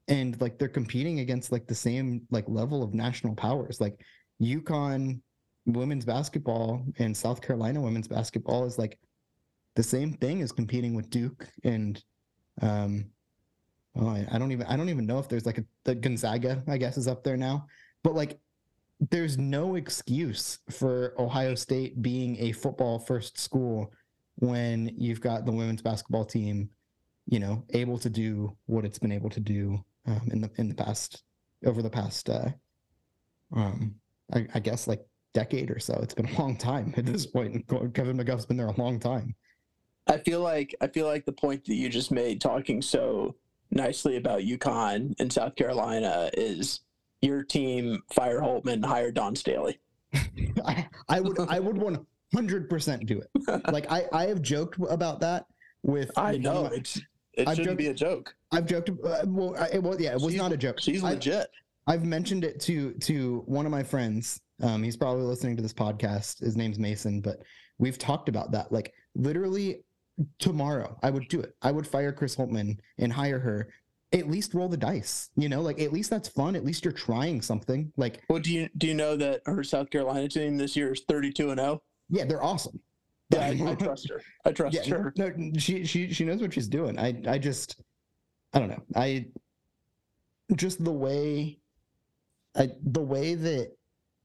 [0.07, 3.79] and like they're competing against like the same like level of national powers.
[3.79, 3.99] Like
[4.41, 5.21] UConn
[5.65, 8.99] women's basketball and South Carolina women's basketball is like
[9.75, 12.03] the same thing as competing with Duke and
[12.61, 13.05] um
[13.95, 16.63] well, I, I don't even I don't even know if there's like a the Gonzaga
[16.67, 17.67] I guess is up there now
[18.03, 18.39] but like
[19.11, 23.91] there's no excuse for Ohio State being a football first school
[24.35, 26.69] when you've got the women's basketball team
[27.25, 30.67] you know able to do what it's been able to do um, in the in
[30.67, 31.23] the past
[31.65, 32.49] over the past uh
[33.55, 33.95] um
[34.33, 35.99] I, I guess like decade or so.
[36.01, 37.67] It's been a long time at this point.
[37.93, 39.35] Kevin McGuff's been there a long time.
[40.07, 43.35] I feel like I feel like the point that you just made, talking so
[43.71, 46.81] nicely about UConn and South Carolina, is
[47.23, 49.79] your team fire Holtmann, hire Dawn Staley.
[50.65, 52.05] I, I would I would one
[52.35, 53.61] hundred percent do it.
[53.71, 55.45] Like I I have joked about that
[55.81, 56.11] with.
[56.17, 57.01] I with one of know my- it's
[57.33, 58.35] it I've shouldn't joked- be a joke.
[58.51, 58.89] I've joked.
[58.89, 60.79] Uh, well, I, well, yeah, it was She's- not a joke.
[60.79, 61.47] She's I- legit.
[61.87, 64.39] I've mentioned it to to one of my friends.
[64.61, 66.39] Um, he's probably listening to this podcast.
[66.41, 67.41] His name's Mason, but
[67.79, 68.71] we've talked about that.
[68.71, 69.83] Like literally,
[70.39, 70.97] tomorrow.
[71.03, 71.55] I would do it.
[71.61, 73.67] I would fire Chris Holtmann and hire her.
[74.13, 76.55] At least roll the dice, you know, like at least that's fun.
[76.55, 77.91] At least you're trying something.
[77.97, 81.01] Like, Well, do you do you know that her South Carolina team this year is
[81.07, 81.81] 32 and 0?
[82.09, 82.79] yeah, they're awesome.
[83.31, 84.21] Yeah, I, I trust her.
[84.45, 85.13] I trust yeah, her.
[85.17, 86.99] no, she she she knows what she's doing.
[86.99, 87.81] I I just
[88.53, 88.83] I don't know.
[88.95, 89.25] I
[90.55, 91.57] just the way
[92.55, 93.71] I the way that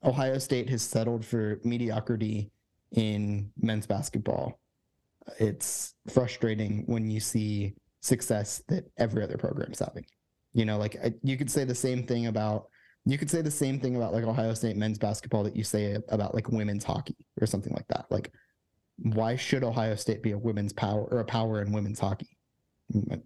[0.04, 2.50] Ohio State has settled for mediocrity
[2.92, 4.60] in men's basketball.
[5.38, 10.06] It's frustrating when you see success that every other program's having.
[10.54, 12.68] You know, like I, you could say the same thing about
[13.04, 15.96] you could say the same thing about like Ohio State men's basketball that you say
[16.08, 18.06] about like women's hockey or something like that.
[18.10, 18.32] Like
[19.00, 22.36] why should Ohio State be a women's power or a power in women's hockey?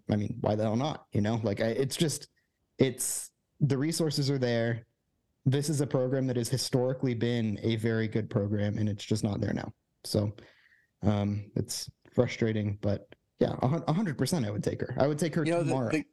[0.09, 1.05] I mean, why the hell not?
[1.13, 2.27] You know, like I, it's just,
[2.77, 4.85] it's the resources are there.
[5.45, 9.23] This is a program that has historically been a very good program, and it's just
[9.23, 9.73] not there now.
[10.05, 10.31] So,
[11.01, 13.07] um, it's frustrating, but
[13.39, 14.93] yeah, a hundred percent, I would take her.
[14.97, 15.89] I would take her You know, the, tomorrow.
[15.91, 16.05] the,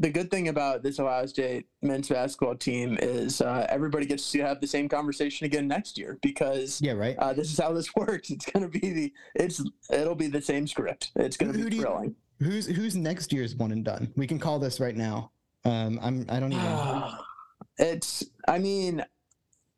[0.00, 4.40] the good thing about this Ohio State men's basketball team is uh, everybody gets to
[4.40, 7.16] have the same conversation again next year because yeah, right.
[7.18, 8.30] uh, this is how this works.
[8.30, 11.12] It's gonna be the it's it'll be the same script.
[11.16, 12.16] It's gonna Who be do you- thrilling.
[12.40, 14.12] who's who's next year's one and done?
[14.16, 15.30] We can call this right now.
[15.64, 17.02] Um, I'm I don't even.
[17.78, 19.04] it's I mean,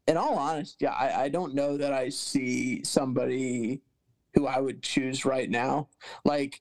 [0.07, 3.83] in all honesty, I, I don't know that I see somebody
[4.35, 5.89] who I would choose right now.
[6.25, 6.61] Like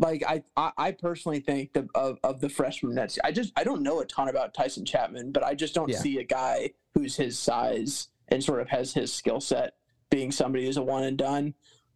[0.00, 3.18] like I I, I personally think the, of of the freshman Nets.
[3.22, 5.98] I just I don't know a ton about Taison Chatman, but I just don't Yeah.
[5.98, 9.74] see a guy who's his size and sort of has his skill set
[10.10, 11.54] being somebody who's a one and done.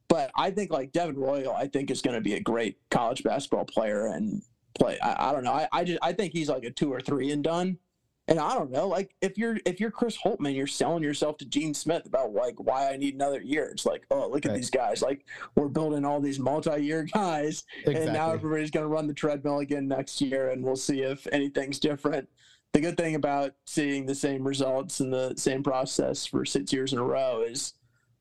[0.08, 3.22] But I think like Devin Royal, I think is going to be a great college
[3.24, 4.42] basketball player and
[4.78, 4.98] play.
[5.00, 5.52] I, I don't know.
[5.52, 7.78] I, I just I think he's like a two or three and done.
[8.26, 11.44] And I don't know, like if you're if you're Chris Holtmann, you're selling yourself to
[11.44, 13.66] Gene Smith about like why I need another year.
[13.66, 15.02] It's like, oh, look at these guys.
[15.02, 19.58] Like we're building all these multi-year guys, and now everybody's going to run the treadmill
[19.58, 22.26] again next year, and we'll see if anything's different.
[22.72, 26.92] The good thing about seeing the same results and the same process for six years
[26.94, 27.74] in a row is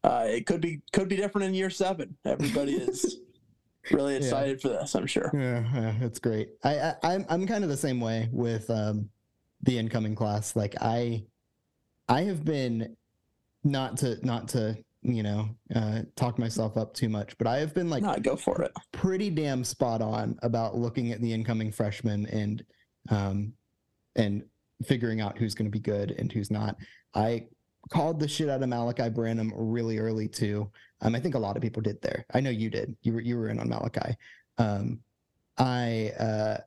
[0.04, 2.18] uh, it could be could be different in year seven.
[2.26, 3.20] Everybody is
[3.90, 4.20] really Yeah.
[4.20, 4.96] excited for this.
[4.96, 5.32] I'm sure.
[5.34, 6.50] Yeah, yeah, it's great.
[6.66, 9.10] I, I I'm I'm kind of the same way with um
[9.64, 10.56] the incoming class.
[10.56, 11.24] Like I
[12.08, 12.96] I have been
[13.64, 17.74] not to not to you know uh talk myself up too much, but I have
[17.74, 18.72] been like no, go for it.
[18.92, 22.64] pretty damn spot on about looking at the incoming freshmen and
[23.10, 23.54] um
[24.16, 24.44] and
[24.86, 26.76] figuring out who's going to be good and who's not.
[27.16, 27.48] I
[27.90, 30.70] called the shit out of Malaki Branham really early too.
[31.02, 32.26] Um, I think a lot of people did there.
[32.34, 32.96] I know you did.
[33.02, 34.16] You were you were in on Malachi.
[34.58, 35.00] Um,
[35.58, 36.58] I uh,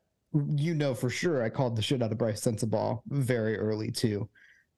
[0.56, 4.28] you know for sure I called the shit out of Brice Sensabaugh very early too.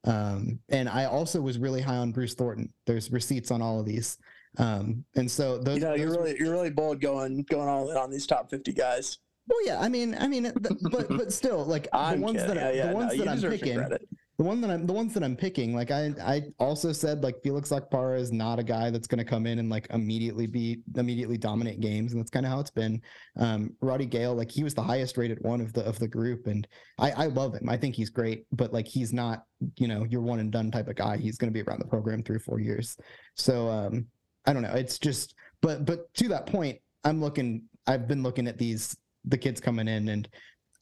[0.05, 2.73] Um, and I also was really high on Bruce Thornton.
[2.87, 4.17] There's receipts on all of these.
[4.59, 7.97] Um, and so those, You know, you're really you're really bold going going all in
[7.97, 9.19] on these top 50 guys.
[9.49, 9.81] well, yeah.
[9.81, 12.55] I mean, I mean, th- but but still, like I'm the ones kidding.
[12.57, 14.09] that yeah, yeah, the ones no, that I'm picking, credit.
[14.39, 17.43] The one that I'm the ones that I'm picking, like I I also said like
[17.43, 20.81] Felix Okpara is not a guy that's going to come in and like immediately be
[20.95, 23.03] immediately dominate games, and that's kind of how it's been.
[23.37, 26.47] Um, Roddy Gayle, like he was the highest rated one of the of the group,
[26.47, 27.69] and I I love him.
[27.69, 29.43] I think he's great, but like he's not
[29.77, 31.17] you know your one and done type of guy.
[31.17, 32.97] He's going to be around the program three four years.
[33.35, 34.07] So um,
[34.47, 34.75] I don't know.
[34.75, 37.65] It's just but but to that point, I'm looking.
[37.89, 40.29] I've been looking at these the kids coming in, and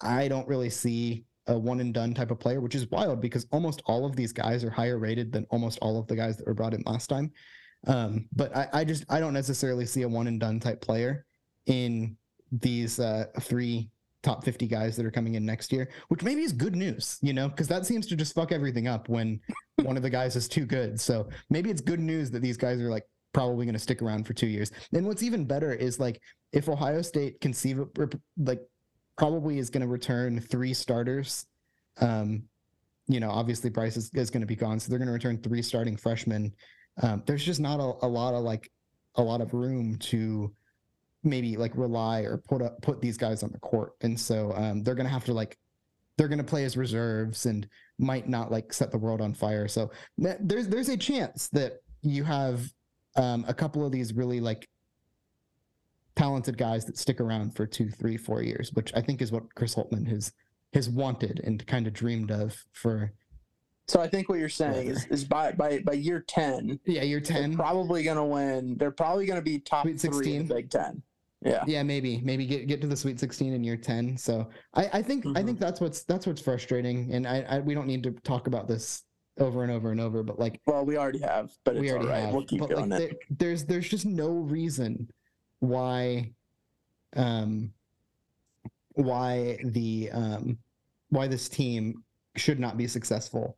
[0.03, 3.47] I don't really see a one and done type of player, which is wild because
[3.53, 6.47] almost all of these guys are higher rated than almost all of the guys that
[6.47, 7.31] were brought in last time.
[7.87, 11.25] Um, but I, I just I don't necessarily see a one and done type player
[11.67, 12.17] in
[12.53, 13.91] these uh, three
[14.23, 17.33] top 50 guys that are coming in next year, which maybe is good news, you
[17.33, 19.41] know, because that seems to just fuck everything up when
[19.83, 21.01] one of the guys is too good.
[21.01, 24.27] So maybe it's good news that these guys are like probably going to stick around
[24.27, 24.73] for two years.
[24.93, 26.21] And what's even better is like
[26.53, 27.81] if Ohio State conceive
[28.37, 28.61] like
[29.17, 31.47] probably is going to return three starters.
[32.01, 32.45] Um,
[33.09, 35.39] you know, obviously Brice is, is going to be gone, so they're going to return
[35.39, 36.53] three starting freshmen.
[37.03, 38.71] Um, there's just not a, a lot of like
[39.17, 40.53] a lot of room to
[41.23, 44.83] maybe like rely or put up put these guys on the court, and so um,
[44.83, 45.57] they're going to have to like
[46.17, 49.69] they're going to play as reserves and might not like set the world on fire.
[49.69, 52.69] So there's there's a chance that you have
[53.17, 54.69] um, a couple of these really like
[56.17, 59.55] talented guys that stick around for two, three, four years, which I think is what
[59.55, 60.33] Chris Holtmann has
[60.73, 63.13] has wanted and kind of dreamed of for
[63.89, 67.21] So I think what you're saying is, is by by by year 10, yeah year
[67.21, 67.55] they're ten.
[67.55, 68.77] probably going to win.
[68.79, 70.49] They're probably going to be top Sweet three in 16.
[70.49, 71.03] the Big Ten.
[71.45, 71.63] Yeah.
[71.67, 74.17] Yeah, maybe maybe get get to the Sweet Sixteen in year ten.
[74.17, 75.45] So I I think I Mhm.
[75.47, 78.67] think that's what's that's what's frustrating, and I, I we don't need to talk about
[78.67, 79.03] this
[79.39, 82.21] over and over and over, but like Well, we already have, but we already right.
[82.23, 82.33] have.
[82.35, 85.09] We'll keep but doing like there- there's there's just no reason
[85.61, 86.33] why
[87.17, 87.73] um,
[88.95, 90.59] why the um,
[91.11, 92.03] why this team
[92.37, 93.57] should not be successful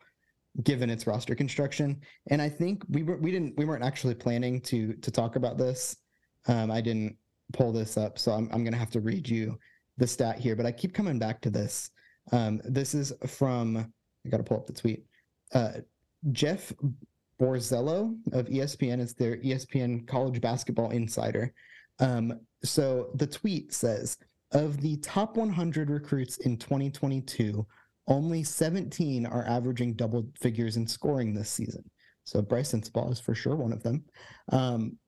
[0.62, 2.00] given its roster construction.
[2.30, 5.58] And I think we were we didn't we weren't actually planning to to talk about
[5.58, 5.96] this.
[6.46, 7.16] Um, I didn't
[7.52, 9.58] pull this up, so I'm I'm gonna have to read you
[9.96, 10.56] the stat here.
[10.56, 11.90] But I keep coming back to this.
[12.32, 13.92] Um, this is from
[14.26, 15.04] I got to pull up the tweet.
[15.54, 15.72] Uh,
[16.32, 16.72] Jeff
[17.40, 21.54] Borzello of ESPN is their ESPN College Basketball Insider.
[22.00, 24.16] Um, so the tweet says
[24.52, 27.66] of the top 100 recruits in 2022,
[28.06, 31.84] only 17 are averaging double figures in scoring this season.
[32.24, 34.04] So Brice Sensabaugh is for sure one of them.
[34.50, 34.98] Um,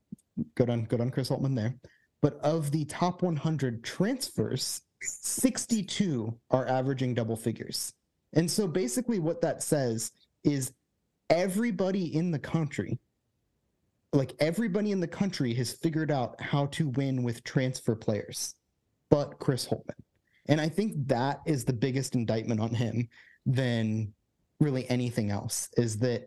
[0.56, 1.74] good on good on Chris Holtmann there.
[2.22, 7.92] But of the top 100 transfers, 62 are averaging double figures.
[8.34, 10.12] And so basically what that says
[10.44, 10.72] is
[11.30, 12.98] everybody in the country
[14.12, 18.54] like everybody in the country has figured out how to win with transfer players
[19.10, 20.00] but Chris Holtmann.
[20.46, 23.08] And I think that is the biggest indictment on him
[23.44, 24.12] than
[24.60, 26.26] really anything else is that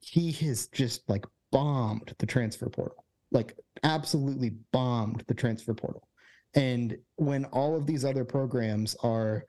[0.00, 6.06] he has just like bombed the transfer portal, like absolutely bombed the transfer portal.
[6.54, 9.44] And when all of these other programs are,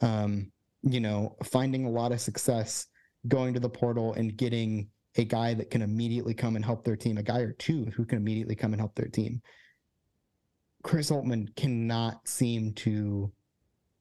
[0.00, 0.50] um,
[0.82, 2.86] you know, finding a lot of success
[3.26, 6.96] going to the portal and getting a guy that can immediately come and help their
[6.96, 9.40] team, a guy or two who can immediately come and help their team.
[10.82, 13.32] Chris Holtmann cannot seem to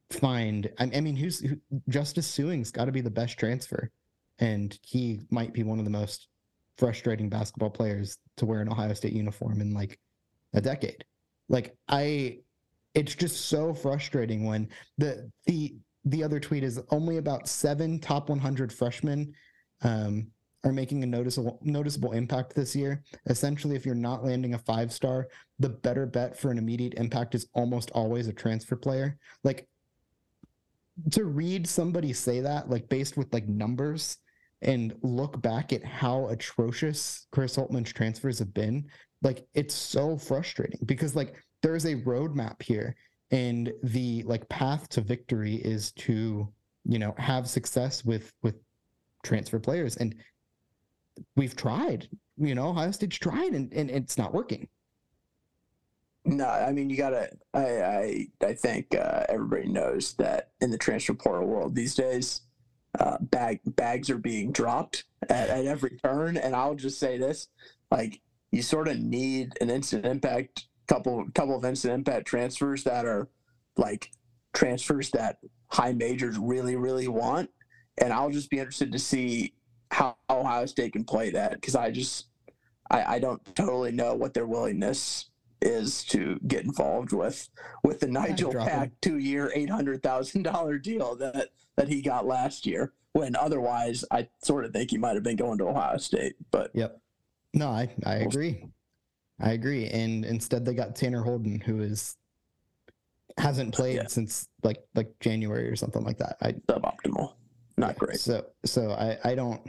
[0.10, 0.70] find.
[0.80, 1.58] I, I mean, who's who,
[1.90, 3.92] Justice Sueing's got to be the best transfer,
[4.40, 6.28] and he might be one of the most
[6.78, 10.00] frustrating basketball players to wear an Ohio State uniform in like
[10.54, 11.06] a decade.
[11.48, 12.40] Like I,
[12.96, 18.30] it's just so frustrating when the the the other tweet is only about seven top
[18.30, 19.34] 100 freshmen
[19.84, 20.28] um,
[20.64, 23.04] are making a noticeable noticeable impact this year.
[23.28, 25.28] Essentially, if you're not landing a five star,
[25.60, 29.18] the better bet for an immediate impact is almost always a transfer player.
[29.44, 29.68] Like
[31.12, 34.18] to read somebody say that, like based with like numbers
[34.62, 38.90] and look back at how atrocious Chris Holtmann's transfers have been,
[39.22, 42.96] like it's so frustrating because like there's a roadmap here
[43.32, 46.48] and the like path to victory is to
[46.86, 48.56] you know have success with with
[49.24, 50.16] transfer players and
[51.36, 52.08] we've tried.
[52.38, 54.68] You know, Ohio State's tried and, and it's not working.
[56.26, 57.30] No, I mean you gotta.
[57.54, 62.42] I I I think uh, everybody knows that in the transfer portal world these days,
[62.98, 66.38] uh, bag bags are being dropped at, at every turn.
[66.38, 67.50] And I'll just say this:
[67.92, 68.22] like
[68.52, 73.28] you sort of need an instant impact couple couple of instant impact transfers that are
[73.76, 74.12] like
[74.54, 77.50] transfers that high majors really really want.
[77.98, 79.56] And I'll just be interested to see
[79.94, 82.28] how Ohio State can play that because I just
[82.90, 85.30] I, I don't totally know what their willingness
[85.62, 87.48] is to get involved with
[87.84, 92.26] with the Nigel Pack two year eight hundred thousand dollar deal that that he got
[92.26, 92.94] last year.
[93.14, 96.34] When otherwise, I sort of think he might have been going to Ohio State.
[96.50, 97.00] But yep,
[97.54, 98.66] no, I I agree,
[99.40, 99.88] I agree.
[99.88, 102.18] And instead, they got Tanner Holden, who is
[103.38, 104.08] hasn't played yeah.
[104.08, 106.38] since like like January or something like that.
[106.42, 107.34] I suboptimal,
[107.78, 108.20] not yeah, great.
[108.20, 109.62] So so I I don't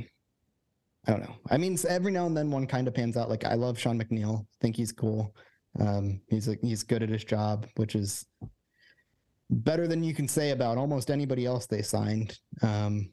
[1.06, 1.36] I don't know.
[1.50, 3.28] I mean, every now and then one kind of pans out.
[3.28, 4.40] Like I love Sean McNeil.
[4.40, 5.34] I think he's cool.
[5.78, 8.24] Um, he's a, he's good at his job, which is
[9.50, 12.38] better than you can say about almost anybody else they signed.
[12.62, 13.10] Um,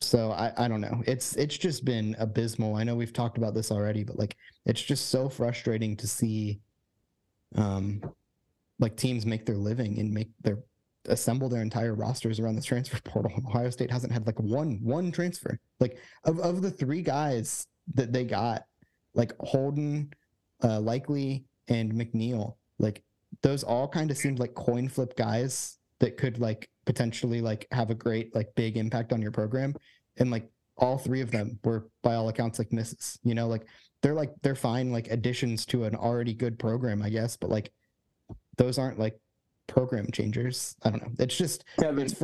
[0.00, 1.02] so I, I don't know.
[1.06, 2.76] It's it's just been abysmal.
[2.76, 6.60] I know we've talked about this already, but like it's just so frustrating to see
[7.56, 8.02] um
[8.80, 10.58] like teams make their living and make their
[11.06, 13.32] assemble their entire rosters around the transfer portal.
[13.46, 15.58] Ohio State hasn't had like one one transfer.
[15.80, 18.64] Like of of the three guys that they got,
[19.14, 20.12] like Holden,
[20.62, 23.02] uh, Likekele, and McNeil, like
[23.42, 27.90] those all kind of seemed like coin flip guys that could like potentially like have
[27.90, 29.74] a great like big impact on your program,
[30.18, 33.18] and like all three of them were by all accounts like misses.
[33.22, 33.66] You know, like
[34.02, 37.72] they're like they're fine like additions to an already good program, I guess, but like
[38.56, 39.18] those aren't like
[39.66, 40.76] program changers.
[40.82, 41.12] I don't know.
[41.18, 42.06] It's just Kevin.
[42.06, 42.14] It's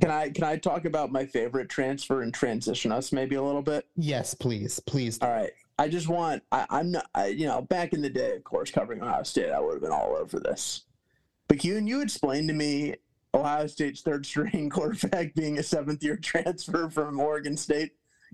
[0.00, 3.62] can I can I talk about my favorite transfer and transition us maybe a little
[3.62, 3.86] bit?
[3.96, 5.18] Yes, please, please.
[5.22, 5.52] All right.
[5.78, 8.70] I just want I, I'm not I, you know back in the day, of course,
[8.70, 10.82] covering Ohio State, I would have been all over this.
[11.48, 12.96] But you and you explained to me
[13.34, 17.92] Ohio State's third string quarterback being a seventh year transfer from Oregon State.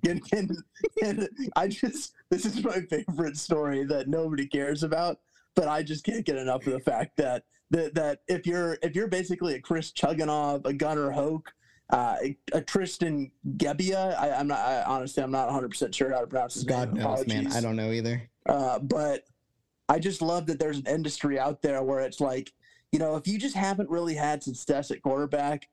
[0.09, 0.57] And, and,
[1.03, 5.19] and I just this is my favorite story that nobody cares about,
[5.55, 8.95] but I just can't get enough of the fact that that that if you're if
[8.95, 11.53] you're basically a Chris Chugunov, a Gunnar Hoke,
[11.91, 12.17] uh,
[12.53, 16.27] a, Tristan Gebbia, I, am not I, honestly I'm not 100 percent sure how to
[16.27, 17.03] pronounce his God name.
[17.03, 17.53] knows, man.
[17.53, 18.29] I don't know either.
[18.47, 19.25] Uh, but
[19.89, 22.53] I just love that there's an industry out there where it's like,
[22.93, 25.69] you know, if you just haven't really had success at quarterback,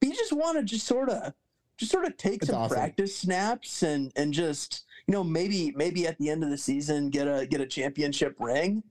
[0.00, 1.32] you just want to just sort of
[1.76, 2.76] just sort of take It's some awesome.
[2.76, 7.10] practice snaps and and just you know maybe maybe at the end of the season
[7.10, 8.82] get a get a championship ring.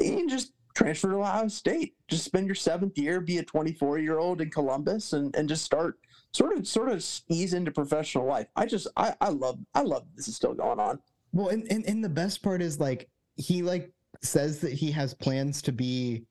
[0.00, 1.94] You can just transfer to Ohio State.
[2.08, 5.64] Just spend your seventh year, be a 24 year old in Columbus, and and just
[5.64, 5.98] start
[6.32, 8.46] sort of sort of ease into professional life.
[8.56, 10.98] I just I I love I love this is still going on.
[11.32, 13.92] Well, and, and and the best part is like he like
[14.22, 16.24] says that he has plans to be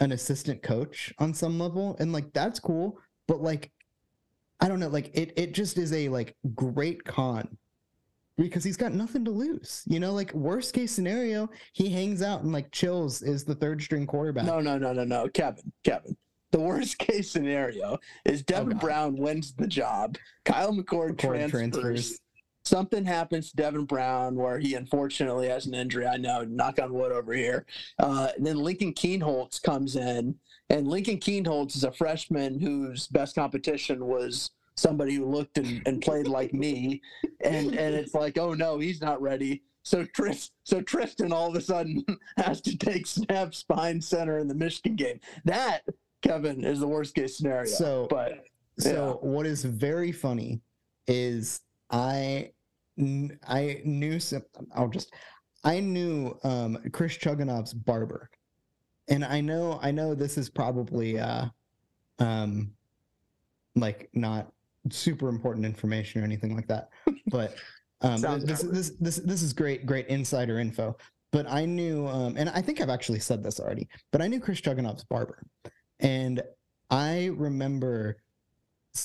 [0.00, 2.98] an assistant coach on some level, and like that's cool.
[3.28, 3.72] But like,
[4.60, 7.56] I don't know, like it it just is a like great con
[8.38, 9.82] because he's got nothing to lose.
[9.86, 13.82] You know, like worst case scenario, he hangs out and like chills is the third
[13.82, 14.44] string quarterback.
[14.44, 16.16] No, no, no, no, no, Kevin, Kevin.
[16.52, 18.80] The worst case scenario is Devin God.
[18.80, 20.16] Brown wins the job.
[20.44, 21.50] Kyle McCord, McCord transfers.
[21.50, 22.20] transfers.
[22.64, 26.04] Something happens to Devin Brown where he unfortunately has an injury.
[26.06, 27.64] I know, knock on wood over here.
[28.00, 30.34] Uh, and then Lincoln Kienholz comes in,
[30.68, 36.00] and Lincoln Kienholz is a freshman whose best competition was somebody who looked and, and
[36.02, 37.02] played like me.
[37.40, 39.62] And and it's like, oh no, he's not ready.
[39.82, 42.04] So Tris, so Tristan all of a sudden
[42.36, 45.20] has to take snaps behind center in the Michigan game.
[45.44, 45.82] That
[46.22, 47.66] Kevin is the worst case scenario.
[47.66, 48.44] So- but
[48.78, 50.60] So what is very funny
[51.06, 51.60] is
[51.90, 52.50] I
[53.46, 54.42] I knew some
[54.74, 55.12] I'll just
[55.64, 58.28] I knew um Chris Chugunov's barber.
[59.08, 61.46] And I know I know this is probably uh
[62.18, 62.72] um
[63.76, 64.52] like not
[64.92, 66.88] super important information or anything like that.
[67.28, 67.56] But
[68.02, 70.96] um this, this this this is great great insider info.
[71.32, 74.38] But I knew um and I think I've actually said this already, but I knew
[74.38, 75.42] Chris Chugunov's barber.
[75.98, 76.40] And
[76.88, 78.18] I remember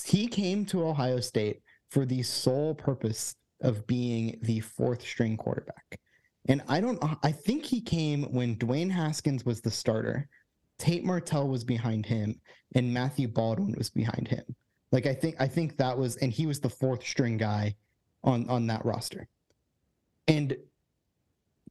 [0.06, 6.00] he came to Ohio State for the sole purpose of being the fourth string quarterback.
[6.48, 10.28] And I don't, I think he came when Dwayne Haskins was the starter,
[10.80, 12.40] Tate Martell was behind him,
[12.74, 14.44] and Matthew Baldwin was behind him.
[14.92, 17.76] Like I think, I think that was, and he was the fourth string guy
[18.24, 19.28] on on that roster.
[20.28, 20.56] And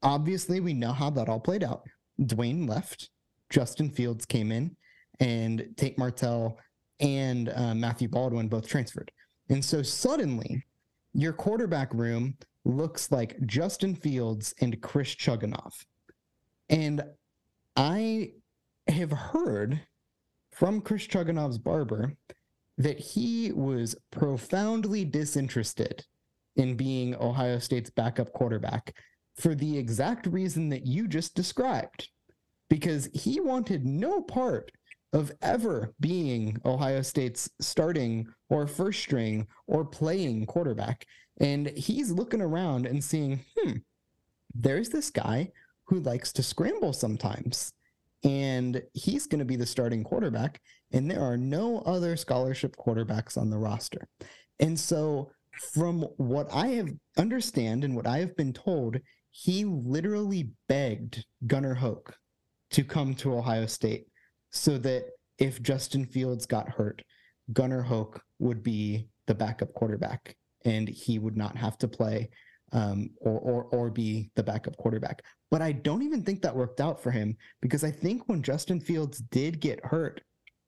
[0.02, 1.86] obviously, we know how that all played out.
[2.20, 3.10] Dwayne left,
[3.50, 4.76] Justin Fields came in,
[5.20, 6.58] and Tate Martell
[7.00, 9.10] and uh, Matthew Baldwin both transferred.
[9.48, 10.64] And so suddenly,
[11.12, 15.72] your quarterback room looks like Justin Fields and Chris Chugunov.
[16.68, 17.02] And
[17.76, 18.32] I
[18.88, 19.80] have heard
[20.52, 22.14] from Chris Chugunov's barber
[22.78, 26.04] that he was profoundly disinterested
[26.56, 28.94] in being Ohio State's backup quarterback
[29.36, 32.08] for the exact reason that you just described.
[32.68, 34.70] Because he wanted no part
[35.12, 41.04] of ever being Ohio State's starting or first string or playing quarterback.
[41.40, 43.78] And he's looking around and seeing, hmm,
[44.54, 45.50] there's this guy
[45.86, 47.72] who likes to scramble sometimes.
[48.22, 50.60] And he's going to be the starting quarterback.
[50.92, 54.08] And there are no other scholarship quarterbacks on the roster.
[54.58, 55.30] And so,
[55.72, 58.98] from what I have understand and what I have been told,
[59.30, 62.14] he literally begged Gunnar Hoke
[62.70, 64.06] to come to Ohio State
[64.50, 65.06] so that
[65.38, 67.02] if Justin Fields got hurt,
[67.52, 72.28] Gunnar Hoke would be the backup quarterback and he would not have to play
[72.72, 75.22] um, or, or or be the backup quarterback.
[75.50, 78.80] But I don't even think that worked out for him because I think when Justin
[78.80, 80.20] Fields did get hurt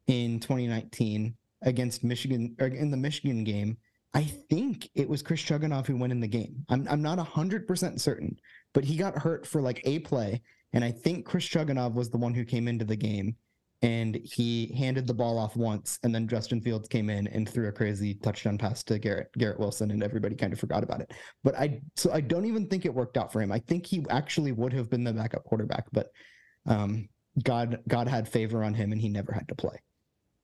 [0.07, 3.77] in 2019 against Michigan or in the Michigan game,
[4.15, 6.65] I think it was Chris Chugunov who went in the game.
[6.69, 8.37] I'm I'm not hundred percent certain,
[8.75, 10.43] but he got hurt for like a play,
[10.73, 13.37] and I think Chris Chugunov was the one who came into the game,
[13.81, 17.69] and he handed the ball off once, and then Justin Fields came in and threw
[17.69, 21.13] a crazy touchdown pass to Garrett Garrett Wilson, and everybody kind of forgot about it.
[21.43, 23.51] But I so I don't even think it worked out for him.
[23.51, 26.09] I think he actually would have been the backup quarterback, but
[26.67, 27.09] um,
[27.43, 29.79] God God had favor on him, and he never had to play.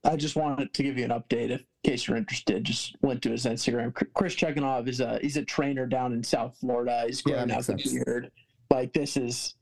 [0.05, 2.65] I just wanted to give you an update if, in case you're interested.
[2.65, 3.93] Just went to his Instagram.
[4.15, 7.05] Chris Chugunov is a he's a trainer down in South Florida.
[7.07, 8.31] He's Yeah, growing out makes the beard.
[8.71, 9.55] Like this is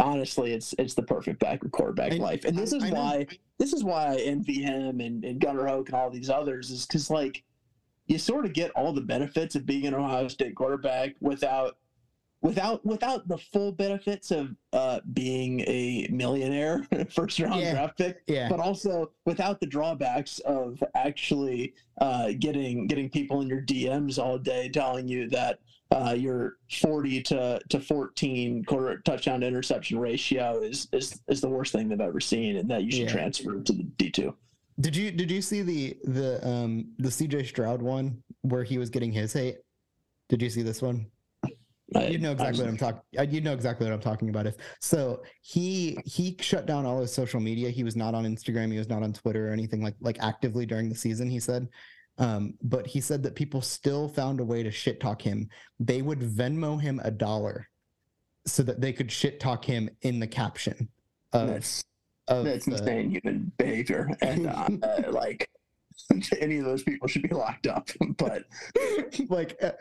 [0.00, 3.26] honestly, it's it's the perfect back quarterback I- life, and this I- is I why
[3.58, 6.86] this is why I envy him and, and Gunnar Hoke and all these others is
[6.86, 7.44] because like
[8.06, 11.76] you sort of get all the benefits of being an Ohio State quarterback without
[12.42, 17.72] without without the full benefits of uh, being a millionaire first round Yeah.
[17.72, 23.48] draft pick Yeah, but also without the drawbacks of actually uh, getting getting people in
[23.48, 25.58] your DMs all day telling you that
[25.92, 31.48] uh, your 40 to, to 14 quarter touchdown to interception ratio is, is is the
[31.48, 33.12] worst thing they've ever seen and that you should Yeah.
[33.12, 34.32] transfer to the D2.
[34.78, 38.88] Did you did you see the the um the CJ Stroud one where he was
[38.88, 39.58] getting his hate?
[40.30, 41.06] Did you see this one?
[41.96, 43.32] You know exactly what I'm talking.
[43.32, 44.46] You know exactly what I'm talking about.
[44.46, 47.70] If so, he he shut down all his social media.
[47.70, 48.72] He was not on Instagram.
[48.72, 51.28] He was not on Twitter or anything like like actively during the season.
[51.28, 51.68] He said,
[52.18, 55.48] um, but he said that people still found a way to shit talk him.
[55.78, 57.68] They would Venmo him a dollar
[58.46, 60.88] so that they could shit talk him in the caption.
[61.32, 61.84] Of, That's
[62.28, 65.48] of that's the- insane human behavior, and uh, uh, like
[66.40, 67.88] any of those people should be locked up.
[68.16, 68.44] But
[69.28, 69.72] like uh,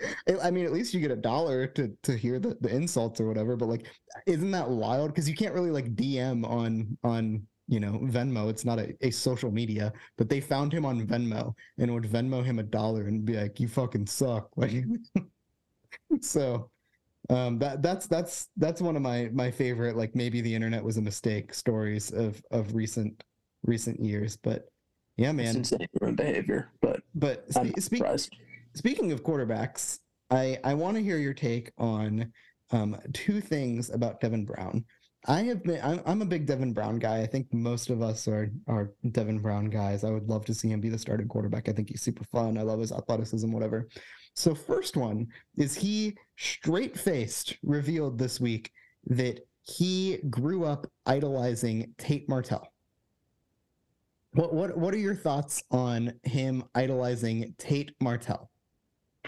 [0.42, 3.28] I mean, at least you get a dollar to to hear the, the insults or
[3.28, 3.56] whatever.
[3.56, 3.88] But like,
[4.26, 5.10] isn't that wild?
[5.10, 8.50] Because you can't really like DM on on you know Venmo.
[8.50, 9.92] It's not a, a social media.
[10.18, 13.60] But they found him on Venmo and would Venmo him a dollar and be like,
[13.60, 14.84] "You fucking suck." Like,
[16.22, 16.70] so
[17.30, 20.98] um that that's that's that's one of my my favorite like maybe the internet was
[20.98, 23.24] a mistake stories of of recent
[23.64, 24.66] recent years but
[25.20, 26.72] yeah it's man insane human behavior.
[26.82, 28.04] But but spe- speak.
[28.76, 30.00] Speaking of quarterbacks,
[30.30, 32.32] I I want to hear your take on
[32.72, 34.86] um, two things about Devin Brown.
[35.28, 37.22] I have been I'm, I'm a big Devin Brown guy.
[37.22, 40.04] I think most of us are are Devin Brown guys.
[40.04, 41.68] I would love to see him be the starting quarterback.
[41.68, 42.58] I think he's super fun.
[42.58, 43.90] I love his athleticism, whatever.
[44.36, 48.72] So first one is he straight faced revealed this week
[49.08, 52.72] that he grew up idolizing Tate Martell.
[54.34, 58.50] What what what are your thoughts on him idolizing Tate Martell?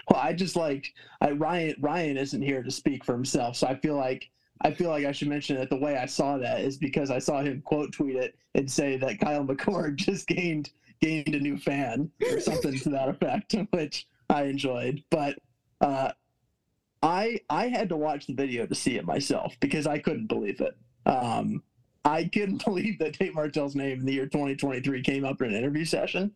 [0.09, 1.75] Well, I just like I, Ryan.
[1.79, 4.29] Ryan isn't here to speak for himself, so I feel like
[4.61, 7.19] I feel like I should mention that the way I saw that is because I
[7.19, 10.69] saw him quote tweet it and say that Kyle McCord just gained
[11.01, 15.03] gained a new fan or something to that effect, which I enjoyed.
[15.09, 15.39] But
[15.81, 16.11] uh,
[17.01, 20.61] I I had to watch the video to see it myself because I couldn't believe
[20.61, 20.77] it.
[21.07, 21.63] Um,
[22.05, 25.55] I couldn't believe that Tate Martell's name in the year 2023 came up in an
[25.55, 26.31] interview session,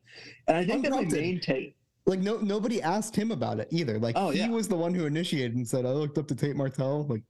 [0.48, 4.00] and I think that my main take Like no nobody asked him about it either.
[4.00, 4.50] Like Oh, he yeah.
[4.50, 7.24] was the one who initiated and said, "I looked up to Tate Martell." Like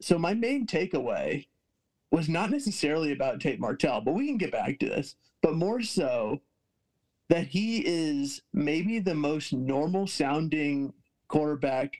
[0.00, 1.46] so my main takeaway
[2.10, 5.82] was not necessarily about Tate Martell, but we can get back to this, but more
[5.82, 6.40] so
[7.28, 10.92] that he is maybe the most normal sounding
[11.28, 11.96] quarterback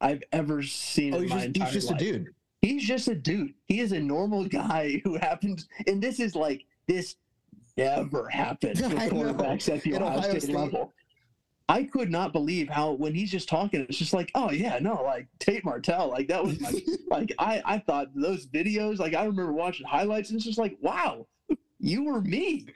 [0.00, 2.28] I've ever seen oh, in he's my just he's just a dude.
[2.62, 3.54] He's just a dude.
[3.66, 7.16] He is a normal guy who happens, and this is like this
[7.76, 10.54] never happens with I quarterbacks at the Ohio, State, State.
[10.56, 10.92] level.
[11.70, 15.02] I could not believe how when he's just talking, it's just like, oh yeah, no,
[15.02, 16.72] like Tate Martell, like that was my
[17.10, 20.76] like I I thought those videos, like I remember watching highlights, and it's just like,
[20.80, 21.26] wow,
[21.78, 22.66] you were me.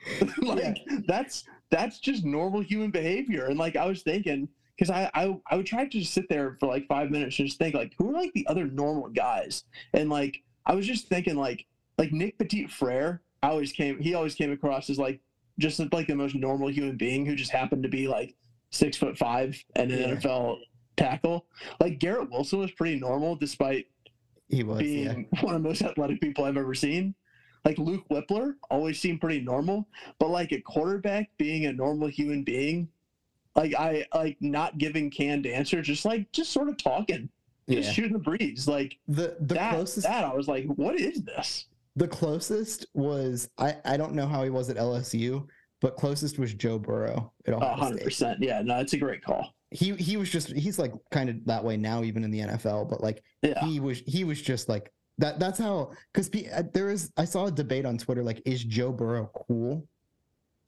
[0.42, 3.46] like that's that's just normal human behavior.
[3.46, 6.56] And like I was thinking, because I, I I would try to just sit there
[6.60, 9.64] for like five minutes and just think like, who are like the other normal guys?
[9.94, 11.66] And like I was just thinking like
[11.98, 15.20] like Nick Petit Frere, I always came he always came across as like
[15.58, 18.34] just like the most normal human being who just happened to be like
[18.70, 20.14] six foot five and an Yeah.
[20.16, 20.58] NFL
[20.96, 21.46] tackle.
[21.80, 23.86] Like Garrett Wilson was pretty normal despite
[24.48, 25.40] He was, being yeah.
[25.42, 27.14] one of the most athletic people I've ever seen.
[27.64, 29.86] Like Luke Wypler always seemed pretty normal,
[30.18, 32.88] but like a quarterback being a normal human being,
[33.56, 37.28] like I like not giving canned answers, just like just sort of talking,
[37.68, 38.66] just shooting the breeze.
[38.68, 41.66] Like The the that, closest that I was like, what is this?
[41.96, 45.46] the closest was I I don't know how he was at LSU,
[45.80, 48.04] but closest was Joe Burrow at A Ohio hundred State.
[48.04, 48.42] percent.
[48.42, 49.54] Yeah, no, it's a great call.
[49.70, 52.88] He he was just he's like kind of that way now even in the NFL,
[52.88, 53.62] but like Yeah.
[53.66, 57.44] he was he was just like that that's how because uh, there is i saw
[57.46, 59.86] a debate on twitter like is joe burrow cool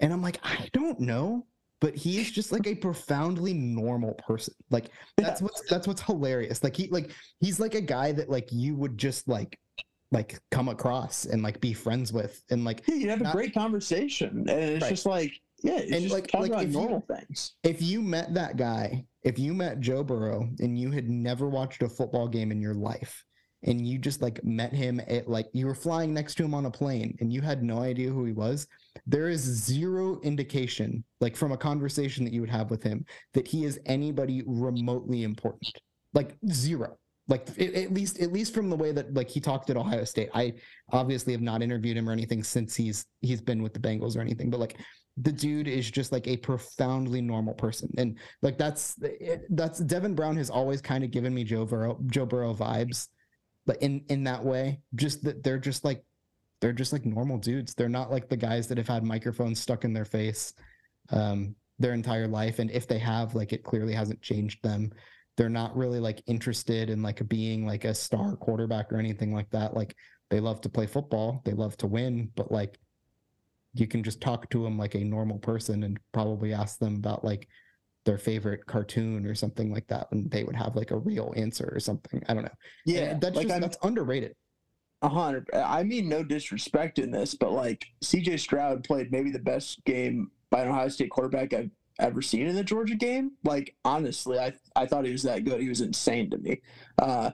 [0.00, 1.46] and i'm like i don't know
[1.84, 4.86] but he is just like a profoundly normal person like
[5.18, 7.10] that's what's that's what's hilarious like he like
[7.40, 9.58] he's like a guy that like you would just like
[10.10, 13.52] like come across and like be friends with and like Yeah, you have a great
[13.52, 14.88] conversation, and it's Right.
[14.88, 15.32] just like,
[15.62, 17.52] yeah, it's And, just like- like, about if you- normal things.
[17.64, 21.82] if you met that guy, if you met Joe Burrow and you had never watched
[21.82, 23.24] a football game in your life,
[23.64, 26.66] and you just like met him at like you were flying next to him on
[26.66, 28.66] a plane and you had no idea who he was,
[29.06, 33.48] there is zero indication, like from a conversation that you would have with him, that
[33.48, 35.78] he is anybody remotely important.
[36.12, 36.98] Like zero.
[37.26, 40.04] Like a- at least at least from the way that like he talked at Ohio
[40.04, 40.28] State.
[40.34, 40.54] I
[40.92, 44.20] obviously have not interviewed him or anything since he's he's been with the Bengals or
[44.20, 44.76] anything, but like
[45.16, 50.14] the dude is just like a profoundly normal person and like that's it, that's Devin
[50.14, 53.08] Brown has always kind of given me Joe Burrow Joe Burrow vibes
[53.66, 56.04] but in in that way just that they're just like
[56.60, 57.74] they're just like normal dudes.
[57.74, 60.54] They're not like the guys that have had microphones stuck in their face
[61.10, 62.58] um their entire life.
[62.58, 64.92] And if they have like it clearly hasn't changed them.
[65.36, 69.50] They're not really like interested in like being like a star quarterback or anything like
[69.50, 69.74] that.
[69.74, 69.96] Like
[70.30, 71.42] they love to play football.
[71.44, 72.30] They love to win.
[72.36, 72.78] But like
[73.74, 77.24] you can just talk to them like a normal person and probably ask them about
[77.24, 77.48] like
[78.04, 81.70] their favorite cartoon or something like that, and they would have like a real answer
[81.72, 82.22] or something.
[82.28, 82.54] I don't know.
[82.86, 84.34] Yeah, And that's like just that's underrated.
[85.02, 85.48] a hundred.
[85.54, 88.36] I mean, no disrespect in this, but like C.J.
[88.38, 92.56] Stroud played maybe the best game by an Ohio State quarterback I've ever seen in
[92.56, 93.32] the Georgia game.
[93.44, 95.60] Like honestly, I I thought he was that good.
[95.60, 96.60] He was insane to me.
[97.00, 97.30] Uh,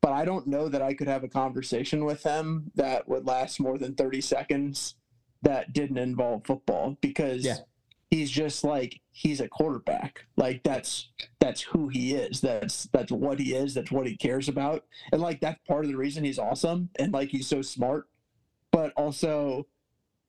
[0.00, 3.60] but I don't know that I could have a conversation with him that would last
[3.60, 4.96] more than thirty seconds
[5.42, 7.56] that didn't involve football because Yeah.
[8.12, 10.26] He's just like he's a quarterback.
[10.36, 11.08] Like that's
[11.40, 12.42] that's who he is.
[12.42, 13.72] That's that's what he is.
[13.72, 14.84] That's what he cares about.
[15.12, 18.08] And like that's part of the reason he's awesome and like he's so smart.
[18.70, 19.66] But also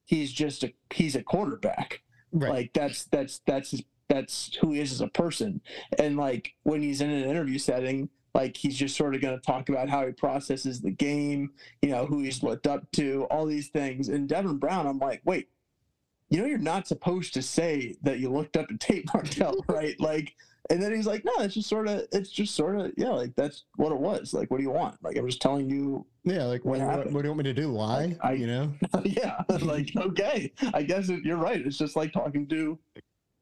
[0.06, 2.02] he's just a he's a quarterback.
[2.32, 2.52] Right.
[2.52, 5.60] Like that's that's that's his, that's who he is as a person.
[6.00, 9.46] And like when he's in an interview setting, like he's just sort of going to
[9.46, 13.46] talk about how he processes the game, you know, who he's looked up to, all
[13.46, 14.08] these things.
[14.08, 15.50] And Devin Brown, I'm like, wait,
[16.34, 19.96] you know, you're not supposed to say that you looked up to Tate Martell, right?
[20.00, 20.34] Like,
[20.72, 23.36] and then he's like, no, it's just sort of, it's just sort of, yeah, like
[23.36, 24.34] that's what it was.
[24.34, 24.96] Like, what do you want?
[25.04, 26.46] Like, I'm just telling you, yeah.
[26.46, 27.68] Like what what, what, what do you want me to do?
[27.68, 28.18] Lie?
[28.24, 28.74] I- you know?
[29.04, 31.62] yeah, like, okay, I guess it, you're right.
[31.64, 32.80] It's just like talking to,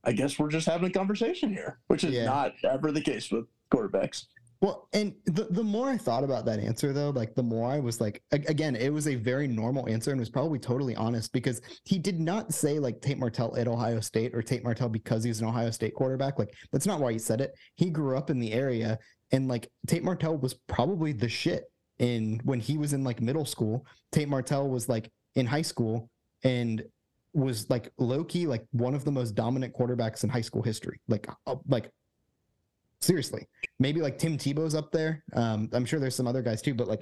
[0.04, 2.26] I guess we're just having a conversation here, which is Yeah.
[2.26, 4.26] not ever the case with quarterbacks.
[4.62, 7.80] Well, and the, the more I thought about that answer, though, like the more I
[7.80, 11.62] was like, again, it was a very normal answer and was probably totally honest because
[11.84, 15.42] he did not say like Tate Martell at Ohio State or Tate Martell because he's
[15.42, 16.38] an Ohio State quarterback.
[16.38, 17.54] Like, that's not why he said it.
[17.76, 19.00] He grew up in the area
[19.32, 21.64] and like Tate Martell was probably the shit
[21.98, 23.86] in when he was in like middle school.
[24.12, 26.08] Tate Martell was like in high school
[26.44, 26.84] and
[27.34, 31.00] was like low key, like one of the most dominant quarterbacks in high school history.
[31.08, 31.90] Like, uh, like
[33.02, 33.48] seriously
[33.82, 35.24] maybe like Tim Tebow's up there.
[35.34, 37.02] Um, I'm sure there's some other guys too, but like